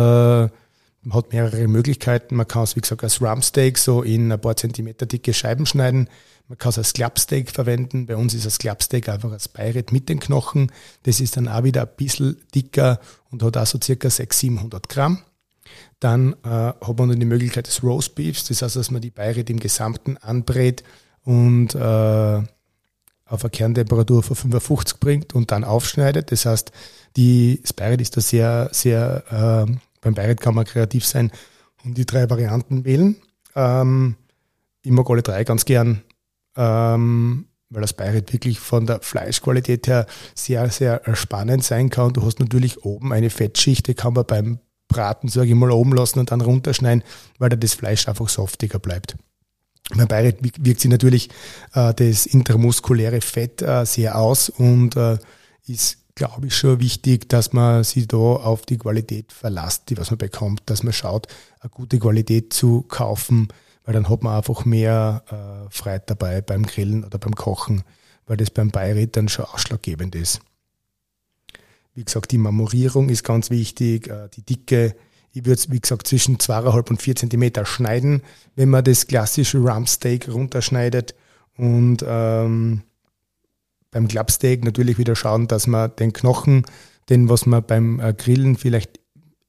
man 1.05 1.17
hat 1.17 1.33
mehrere 1.33 1.67
Möglichkeiten. 1.67 2.35
Man 2.35 2.47
kann 2.47 2.63
es, 2.63 2.75
wie 2.75 2.81
gesagt, 2.81 3.03
als 3.03 3.21
Rumpsteak 3.21 3.77
so 3.77 4.03
in 4.03 4.31
ein 4.31 4.39
paar 4.39 4.55
Zentimeter 4.55 5.05
dicke 5.05 5.33
Scheiben 5.33 5.65
schneiden. 5.65 6.07
Man 6.47 6.57
kann 6.57 6.69
es 6.69 6.77
als 6.77 6.93
Clubsteak 6.93 7.51
verwenden. 7.51 8.05
Bei 8.05 8.15
uns 8.15 8.33
ist 8.33 8.45
das 8.45 8.57
Clubsteak 8.57 9.09
einfach 9.09 9.31
als 9.31 9.47
Beiret 9.47 9.91
mit 9.91 10.07
den 10.07 10.19
Knochen. 10.19 10.71
Das 11.03 11.19
ist 11.19 11.35
dann 11.35 11.47
auch 11.47 11.63
wieder 11.63 11.81
ein 11.81 11.95
bisschen 11.97 12.37
dicker 12.53 12.99
und 13.31 13.43
hat 13.43 13.57
auch 13.57 13.65
so 13.65 13.79
circa 13.81 14.09
600, 14.09 14.33
700 14.33 14.89
Gramm. 14.89 15.19
Dann 15.99 16.33
äh, 16.43 16.47
hat 16.47 16.97
man 16.97 17.09
dann 17.09 17.19
die 17.19 17.25
Möglichkeit 17.25 17.67
des 17.67 17.83
Roast 17.83 18.15
Beefs. 18.15 18.45
Das 18.45 18.61
heißt, 18.61 18.75
dass 18.75 18.91
man 18.91 19.01
die 19.01 19.11
Beiret 19.11 19.49
im 19.49 19.59
Gesamten 19.59 20.17
anbrät 20.17 20.83
und 21.23 21.75
äh, 21.75 22.43
auf 23.33 23.43
eine 23.43 23.49
Kerntemperatur 23.49 24.21
von 24.21 24.35
55 24.35 24.99
bringt 24.99 25.33
und 25.33 25.49
dann 25.51 25.63
aufschneidet. 25.63 26.31
Das 26.31 26.45
heißt, 26.45 26.71
die, 27.17 27.59
das 27.61 27.73
Bayret 27.73 27.99
ist 27.99 28.15
da 28.15 28.21
sehr, 28.21 28.69
sehr, 28.71 29.67
äh, 29.67 29.75
beim 30.01 30.13
Bayret 30.13 30.39
kann 30.39 30.53
man 30.53 30.65
kreativ 30.65 31.03
sein 31.05 31.31
und 31.83 31.97
die 31.97 32.05
drei 32.05 32.29
Varianten 32.29 32.85
wählen. 32.85 33.15
Ähm, 33.55 34.15
ich 34.83 34.91
mag 34.91 35.09
alle 35.09 35.23
drei 35.23 35.43
ganz 35.45 35.65
gern, 35.65 36.03
ähm, 36.55 37.47
weil 37.71 37.81
das 37.81 37.93
Bayret 37.93 38.33
wirklich 38.33 38.59
von 38.59 38.85
der 38.85 39.01
Fleischqualität 39.01 39.87
her 39.87 40.05
sehr, 40.35 40.69
sehr 40.69 41.01
spannend 41.15 41.63
sein 41.63 41.89
kann. 41.89 42.13
Du 42.13 42.23
hast 42.23 42.39
natürlich 42.39 42.85
oben 42.85 43.11
eine 43.13 43.31
Fettschicht, 43.31 43.87
die 43.87 43.95
kann 43.95 44.13
man 44.13 44.25
beim 44.27 44.59
Braten, 44.87 45.27
sage 45.27 45.47
ich 45.47 45.55
mal, 45.55 45.71
oben 45.71 45.93
lassen 45.93 46.19
und 46.19 46.29
dann 46.29 46.41
runterschneiden, 46.41 47.03
weil 47.39 47.49
da 47.49 47.55
das 47.55 47.73
Fleisch 47.73 48.07
einfach 48.07 48.29
softiger 48.29 48.77
bleibt. 48.77 49.15
Beim 49.89 50.07
Bayret 50.07 50.37
wirkt 50.41 50.79
sich 50.79 50.89
natürlich 50.89 51.29
äh, 51.73 51.93
das 51.93 52.25
intramuskuläre 52.25 53.21
Fett 53.21 53.61
äh, 53.61 53.85
sehr 53.85 54.17
aus 54.17 54.49
und 54.49 54.95
äh, 54.95 55.17
ist 55.67 55.97
glaube 56.15 56.47
ich, 56.47 56.55
schon 56.55 56.79
wichtig, 56.79 57.29
dass 57.29 57.53
man 57.53 57.83
sich 57.83 58.07
da 58.07 58.17
auf 58.17 58.65
die 58.65 58.77
Qualität 58.77 59.31
verlässt, 59.31 59.89
die 59.89 59.97
was 59.97 60.11
man 60.11 60.19
bekommt, 60.19 60.61
dass 60.67 60.83
man 60.83 60.93
schaut, 60.93 61.27
eine 61.59 61.69
gute 61.69 61.99
Qualität 61.99 62.53
zu 62.53 62.83
kaufen, 62.83 63.47
weil 63.83 63.93
dann 63.93 64.09
hat 64.09 64.23
man 64.23 64.37
einfach 64.37 64.65
mehr 64.65 65.23
äh, 65.29 65.69
Freude 65.71 66.03
dabei 66.05 66.41
beim 66.41 66.65
Grillen 66.65 67.03
oder 67.03 67.17
beim 67.17 67.35
Kochen, 67.35 67.83
weil 68.27 68.37
das 68.37 68.49
beim 68.49 68.69
Beirit 68.69 69.17
dann 69.17 69.27
schon 69.27 69.45
ausschlaggebend 69.45 70.15
ist. 70.15 70.41
Wie 71.95 72.03
gesagt, 72.03 72.31
die 72.31 72.37
Marmorierung 72.37 73.09
ist 73.09 73.23
ganz 73.23 73.49
wichtig, 73.49 74.07
äh, 74.07 74.29
die 74.35 74.43
Dicke. 74.43 74.95
Ich 75.33 75.45
würde 75.45 75.55
es, 75.55 75.71
wie 75.71 75.79
gesagt, 75.79 76.07
zwischen 76.07 76.37
2,5 76.37 76.89
und 76.91 77.01
4 77.01 77.15
Zentimeter 77.15 77.65
schneiden, 77.65 78.21
wenn 78.55 78.69
man 78.69 78.83
das 78.83 79.07
klassische 79.07 79.57
Rumpsteak 79.57 80.29
runterschneidet. 80.29 81.15
Und 81.57 82.05
ähm, 82.07 82.83
beim 83.89 84.07
Clubsteak 84.07 84.63
natürlich 84.63 84.99
wieder 84.99 85.15
schauen, 85.15 85.47
dass 85.47 85.65
man 85.65 85.95
den 85.95 86.13
Knochen, 86.13 86.65
den 87.09 87.29
was 87.29 87.47
man 87.47 87.63
beim 87.63 87.99
äh, 87.99 88.13
Grillen 88.13 88.57
vielleicht 88.57 88.99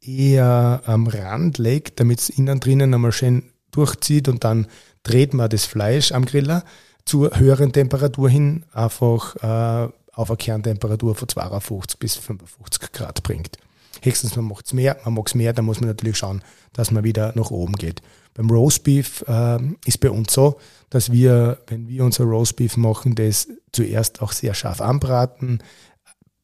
eher 0.00 0.82
am 0.86 1.06
Rand 1.06 1.58
legt, 1.58 2.00
damit 2.00 2.20
es 2.20 2.28
innen 2.30 2.60
drinnen 2.60 2.94
einmal 2.94 3.12
schön 3.12 3.50
durchzieht 3.70 4.28
und 4.28 4.44
dann 4.44 4.66
dreht 5.02 5.34
man 5.34 5.50
das 5.50 5.64
Fleisch 5.64 6.12
am 6.12 6.24
Griller 6.24 6.64
zur 7.04 7.38
höheren 7.38 7.72
Temperatur 7.72 8.30
hin 8.30 8.64
einfach 8.72 9.36
äh, 9.36 9.92
auf 10.12 10.30
eine 10.30 10.36
Kerntemperatur 10.36 11.14
von 11.14 11.28
52 11.28 11.98
bis 11.98 12.16
55 12.16 12.92
Grad 12.92 13.22
bringt. 13.22 13.58
Höchstens 14.04 14.36
man 14.36 14.44
macht 14.44 14.66
es 14.66 14.74
mehr, 14.74 14.98
man 15.04 15.14
mag 15.14 15.26
es 15.26 15.34
mehr, 15.34 15.54
dann 15.54 15.64
muss 15.64 15.80
man 15.80 15.88
natürlich 15.88 16.18
schauen, 16.18 16.42
dass 16.74 16.90
man 16.90 17.04
wieder 17.04 17.32
nach 17.36 17.50
oben 17.50 17.74
geht. 17.74 18.02
Beim 18.34 18.50
Roastbeef 18.50 19.24
äh, 19.26 19.58
ist 19.86 20.00
bei 20.00 20.10
uns 20.10 20.32
so, 20.32 20.58
dass 20.90 21.10
wir, 21.10 21.58
wenn 21.68 21.88
wir 21.88 22.04
unser 22.04 22.24
Roastbeef 22.24 22.76
machen, 22.76 23.14
das 23.14 23.48
zuerst 23.72 24.20
auch 24.20 24.32
sehr 24.32 24.52
scharf 24.52 24.82
anbraten. 24.82 25.62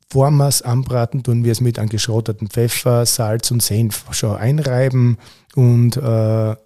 Vor 0.08 0.30
wir 0.30 0.48
es 0.48 0.62
anbraten, 0.62 1.22
tun 1.22 1.44
wir 1.44 1.52
es 1.52 1.60
mit 1.60 1.78
einem 1.78 1.90
geschrotteten 1.90 2.48
Pfeffer, 2.48 3.04
Salz 3.04 3.50
und 3.50 3.62
Senf 3.62 4.06
schon 4.12 4.36
einreiben 4.36 5.18
und 5.54 5.96
äh, 5.98 6.56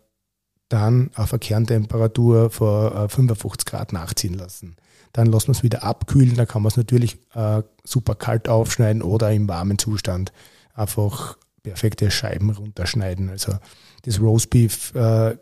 dann 0.69 1.11
auf 1.17 1.33
eine 1.33 1.41
Kerntemperatur 1.41 2.51
von 2.51 3.09
55 3.09 3.67
äh, 3.67 3.71
Grad 3.71 3.93
nachziehen 3.93 4.35
lassen. 4.35 4.77
Dann 5.13 5.27
lassen 5.27 5.49
wir 5.49 5.53
es 5.53 5.63
wieder 5.63 5.83
abkühlen, 5.83 6.37
dann 6.37 6.49
kann 6.49 6.63
man 6.63 6.71
es 6.71 6.77
natürlich 6.77 7.19
äh, 7.35 7.63
super 7.85 8.15
kalt 8.15 8.49
aufschneiden 8.49 9.03
oder 9.03 9.33
im 9.33 9.49
warmen 9.49 9.79
Zustand 9.79 10.33
einfach 10.75 11.39
perfekte 11.63 12.11
Scheiben 12.11 12.51
runterschneiden. 12.51 13.31
Also 13.31 13.55
das 14.03 14.21
Roastbeef 14.21 14.95
äh, 14.95 15.37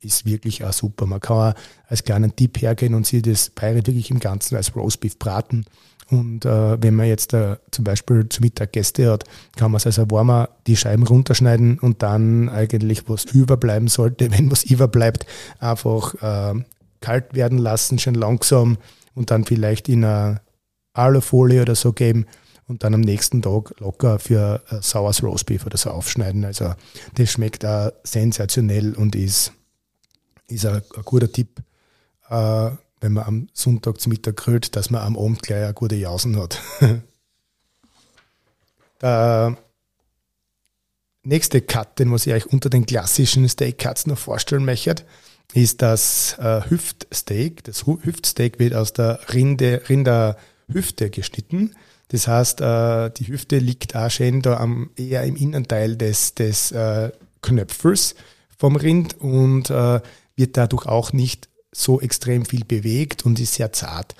ist 0.00 0.26
wirklich 0.26 0.64
auch 0.64 0.72
super. 0.72 1.06
Man 1.06 1.20
kann 1.20 1.52
auch 1.52 1.58
als 1.86 2.04
kleinen 2.04 2.34
Tipp 2.34 2.60
hergehen 2.60 2.94
und 2.94 3.06
sich 3.06 3.22
das 3.22 3.50
Pirate 3.50 3.86
wirklich 3.86 4.10
im 4.10 4.20
Ganzen 4.20 4.56
als 4.56 4.74
Roastbeef 4.74 5.18
braten. 5.18 5.64
Und 6.10 6.46
äh, 6.46 6.82
wenn 6.82 6.94
man 6.94 7.06
jetzt 7.06 7.34
äh, 7.34 7.56
zum 7.70 7.84
Beispiel 7.84 8.28
zu 8.28 8.40
Mittag 8.40 8.72
Gäste 8.72 9.10
hat, 9.10 9.24
kann 9.56 9.70
man 9.70 9.76
es 9.76 9.86
also 9.86 10.10
warmer 10.10 10.48
die 10.66 10.76
Scheiben 10.76 11.06
runterschneiden 11.06 11.78
und 11.78 12.02
dann 12.02 12.48
eigentlich, 12.48 13.08
was 13.08 13.26
überbleiben 13.26 13.88
sollte, 13.88 14.30
wenn 14.36 14.50
was 14.50 14.64
überbleibt, 14.64 15.26
einfach 15.58 16.14
äh, 16.22 16.64
kalt 17.00 17.34
werden 17.34 17.58
lassen, 17.58 17.98
schön 17.98 18.14
langsam 18.14 18.78
und 19.14 19.30
dann 19.30 19.44
vielleicht 19.44 19.88
in 19.88 20.04
eine 20.04 20.40
Alufolie 20.94 21.62
oder 21.62 21.74
so 21.74 21.92
geben 21.92 22.26
und 22.68 22.84
dann 22.84 22.94
am 22.94 23.00
nächsten 23.00 23.42
Tag 23.42 23.74
locker 23.80 24.18
für 24.18 24.62
äh, 24.70 24.76
saures 24.82 25.22
Roastbeef 25.22 25.66
oder 25.66 25.78
so 25.78 25.90
aufschneiden. 25.90 26.44
Also 26.44 26.74
das 27.14 27.32
schmeckt 27.32 27.64
auch 27.64 27.90
sensationell 28.04 28.94
und 28.94 29.16
ist, 29.16 29.52
ist 30.46 30.66
ein, 30.66 30.82
guter 31.04 31.32
Tipp, 31.32 31.60
äh, 32.28 32.70
wenn 33.00 33.12
man 33.12 33.24
am 33.24 33.48
Sonntag 33.54 34.00
zum 34.00 34.10
Mittag 34.10 34.36
grillt, 34.36 34.76
dass 34.76 34.90
man 34.90 35.02
am 35.02 35.16
Abend 35.16 35.42
gleich 35.42 35.64
eine 35.64 35.74
gute 35.74 35.96
Jausen 35.96 36.40
hat. 36.40 36.60
Der 39.00 39.56
nächste 41.22 41.60
Cut, 41.62 41.98
den 41.98 42.12
was 42.12 42.26
ich 42.26 42.32
euch 42.32 42.46
unter 42.46 42.68
den 42.68 42.84
klassischen 42.84 43.48
Steak 43.48 43.78
Cuts 43.78 44.06
noch 44.06 44.18
vorstellen 44.18 44.64
möchte, 44.64 44.96
ist 45.54 45.82
das 45.82 46.36
äh, 46.38 46.62
Hüftsteak. 46.68 47.64
Das 47.64 47.86
Hüftsteak 47.86 48.58
wird 48.58 48.74
aus 48.74 48.92
der 48.92 49.20
Rinde, 49.32 49.82
Rinderhüfte 49.88 51.10
geschnitten. 51.10 51.74
Das 52.08 52.26
heißt, 52.26 52.60
äh, 52.60 53.10
die 53.10 53.28
Hüfte 53.28 53.58
liegt 53.58 53.94
auch 53.94 54.10
schön 54.10 54.42
da 54.42 54.56
am, 54.56 54.90
eher 54.96 55.24
im 55.24 55.36
Innenteil 55.36 55.96
des, 55.96 56.34
des 56.34 56.72
äh, 56.72 57.12
Knöpfels 57.42 58.14
vom 58.56 58.76
Rind 58.76 59.20
und 59.20 59.70
äh, 59.70 60.00
wird 60.36 60.56
dadurch 60.56 60.86
auch 60.86 61.12
nicht 61.12 61.48
so 61.70 62.00
extrem 62.00 62.44
viel 62.44 62.64
bewegt 62.64 63.24
und 63.24 63.38
ist 63.38 63.54
sehr 63.54 63.72
zart. 63.72 64.14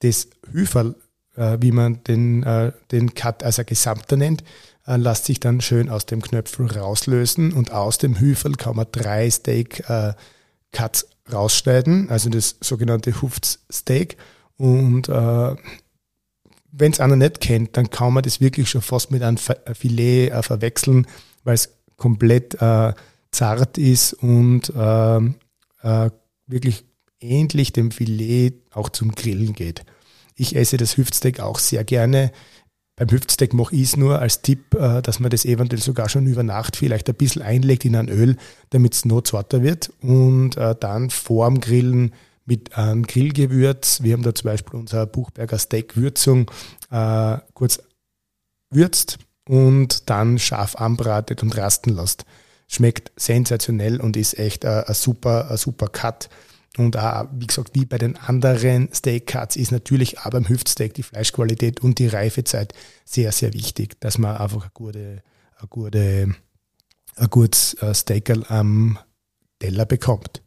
Das 0.00 0.28
Hüferl, 0.50 0.94
wie 1.36 1.70
man 1.70 2.02
den, 2.04 2.44
den 2.90 3.14
Cut 3.14 3.42
als 3.42 3.58
ein 3.58 3.66
Gesamter 3.66 4.16
nennt, 4.16 4.42
lässt 4.86 5.26
sich 5.26 5.38
dann 5.38 5.60
schön 5.60 5.90
aus 5.90 6.06
dem 6.06 6.22
Knöpfel 6.22 6.66
rauslösen 6.66 7.52
und 7.52 7.72
aus 7.72 7.98
dem 7.98 8.18
Hüferl 8.18 8.54
kann 8.54 8.76
man 8.76 8.86
drei 8.90 9.28
Steak 9.30 9.88
äh, 9.90 10.14
Cuts 10.72 11.08
rausschneiden, 11.32 12.10
also 12.10 12.30
das 12.30 12.56
sogenannte 12.60 13.20
Hufsteak 13.20 14.16
und 14.56 15.08
äh, 15.08 15.56
wenn 16.78 16.92
es 16.92 17.00
einer 17.00 17.16
nicht 17.16 17.40
kennt, 17.40 17.76
dann 17.76 17.90
kann 17.90 18.12
man 18.12 18.22
das 18.22 18.40
wirklich 18.40 18.68
schon 18.68 18.82
fast 18.82 19.10
mit 19.10 19.22
einem 19.22 19.38
Filet 19.38 20.28
äh, 20.28 20.42
verwechseln, 20.42 21.06
weil 21.44 21.54
es 21.54 21.74
komplett 21.96 22.60
äh, 22.60 22.92
zart 23.30 23.78
ist 23.78 24.12
und 24.14 24.70
äh, 24.74 25.16
äh, 25.16 26.10
wirklich 26.46 26.84
ähnlich 27.20 27.72
dem 27.72 27.90
Filet 27.90 28.54
auch 28.72 28.90
zum 28.90 29.12
Grillen 29.12 29.54
geht. 29.54 29.84
Ich 30.34 30.54
esse 30.54 30.76
das 30.76 30.96
Hüftsteak 30.96 31.40
auch 31.40 31.58
sehr 31.58 31.84
gerne. 31.84 32.30
Beim 32.94 33.10
Hüftsteak 33.10 33.54
mache 33.54 33.74
ich 33.74 33.82
es 33.82 33.96
nur 33.96 34.20
als 34.20 34.42
Tipp, 34.42 34.74
äh, 34.74 35.00
dass 35.00 35.18
man 35.18 35.30
das 35.30 35.44
eventuell 35.44 35.82
sogar 35.82 36.08
schon 36.08 36.26
über 36.26 36.42
Nacht 36.42 36.76
vielleicht 36.76 37.08
ein 37.08 37.14
bisschen 37.14 37.42
einlegt 37.42 37.84
in 37.84 37.96
ein 37.96 38.08
Öl, 38.08 38.36
damit 38.70 38.94
es 38.94 39.04
noch 39.06 39.22
zarter 39.22 39.62
wird 39.62 39.90
und 40.02 40.56
äh, 40.56 40.74
dann 40.78 41.08
vorm 41.08 41.60
Grillen 41.60 42.12
mit 42.46 42.76
einem 42.76 43.06
Grillgewürz. 43.06 44.02
Wir 44.02 44.14
haben 44.14 44.22
da 44.22 44.34
zum 44.34 44.50
Beispiel 44.50 44.78
unser 44.78 45.06
Buchberger 45.06 45.58
Steak-Würzung 45.58 46.50
äh, 46.90 47.38
kurz 47.54 47.80
würzt 48.70 49.18
und 49.48 50.08
dann 50.08 50.38
scharf 50.38 50.76
anbratet 50.76 51.42
und 51.42 51.56
rasten 51.56 51.90
lässt. 51.90 52.24
Schmeckt 52.68 53.12
sensationell 53.16 54.00
und 54.00 54.16
ist 54.16 54.38
echt 54.38 54.64
ein, 54.64 54.84
super, 54.94 55.56
super 55.56 55.88
Cut. 55.88 56.28
Und 56.76 56.96
auch, 56.96 57.26
wie 57.32 57.46
gesagt, 57.46 57.70
wie 57.74 57.86
bei 57.86 57.96
den 57.96 58.16
anderen 58.16 58.92
Steak 58.92 59.28
Cuts 59.28 59.56
ist 59.56 59.72
natürlich 59.72 60.18
auch 60.20 60.30
beim 60.30 60.48
Hüftsteak 60.48 60.94
die 60.94 61.04
Fleischqualität 61.04 61.80
und 61.80 61.98
die 61.98 62.08
Reifezeit 62.08 62.74
sehr, 63.04 63.32
sehr 63.32 63.54
wichtig, 63.54 63.98
dass 64.00 64.18
man 64.18 64.36
einfach 64.36 64.62
eine 64.62 64.70
gute, 64.74 65.22
eine 65.58 65.68
gute, 65.70 66.34
ein 67.16 67.30
gutes 67.30 67.74
äh, 67.74 67.94
Steak 67.94 68.30
am 68.50 68.98
Teller 69.58 69.86
bekommt. 69.86 70.42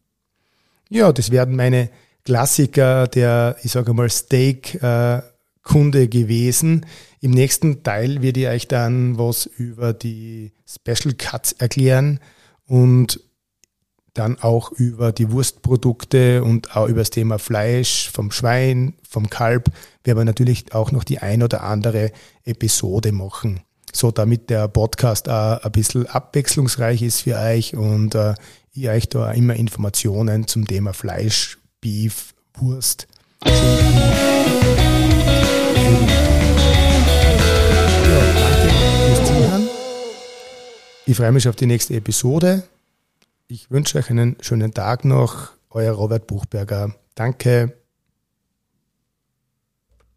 Ja, 0.90 1.12
das 1.14 1.32
werden 1.32 1.56
meine 1.56 1.90
Klassiker 2.26 3.08
der, 3.08 3.56
ich 3.64 3.72
sage 3.72 3.94
mal, 3.94 4.10
Steak-Kunde 4.10 6.08
gewesen. 6.08 6.86
Im 7.22 7.32
nächsten 7.32 7.84
Teil 7.84 8.22
werde 8.22 8.40
ich 8.42 8.48
euch 8.48 8.68
dann 8.68 9.18
was 9.18 9.46
über 9.46 9.94
die 9.94 10.54
Special 10.66 11.14
Cuts 11.16 11.54
erklären 11.54 12.20
und 12.66 13.22
dann 14.14 14.40
auch 14.40 14.72
über 14.72 15.12
die 15.12 15.32
Wurstprodukte 15.32 16.44
und 16.44 16.76
auch 16.76 16.88
über 16.88 17.00
das 17.02 17.12
Thema 17.12 17.40
Fleisch 17.40 18.10
vom 18.12 18.32
Schwein, 18.32 18.96
vom 19.08 19.30
Kalb, 19.30 19.72
werden 20.04 20.18
wir 20.18 20.26
natürlich 20.26 20.74
auch 20.74 20.92
noch 20.92 21.04
die 21.04 21.20
ein 21.20 21.44
oder 21.44 21.64
andere 21.64 22.12
Episode 22.44 23.12
machen. 23.12 23.62
So 23.94 24.12
damit 24.12 24.50
der 24.50 24.68
Podcast 24.68 25.30
auch 25.30 25.64
ein 25.64 25.72
bisschen 25.72 26.08
abwechslungsreich 26.08 27.02
ist 27.02 27.22
für 27.22 27.38
euch 27.38 27.76
und 27.76 28.16
ihr 28.80 28.92
euch 28.92 29.10
da 29.10 29.32
immer 29.32 29.56
Informationen 29.56 30.48
zum 30.48 30.66
Thema 30.66 30.94
Fleisch, 30.94 31.58
Beef, 31.82 32.34
Wurst. 32.56 33.08
Ich 41.06 41.18
freue 41.18 41.32
mich 41.32 41.48
auf 41.48 41.56
die 41.56 41.66
nächste 41.66 41.96
Episode. 41.96 42.64
Ich 43.48 43.72
wünsche 43.72 43.98
euch 43.98 44.10
einen 44.10 44.38
schönen 44.42 44.74
Tag 44.74 45.06
noch. 45.06 45.52
Euer 45.72 45.94
Robert 45.94 46.28
Buchberger. 46.28 46.94
Danke. 47.16 47.79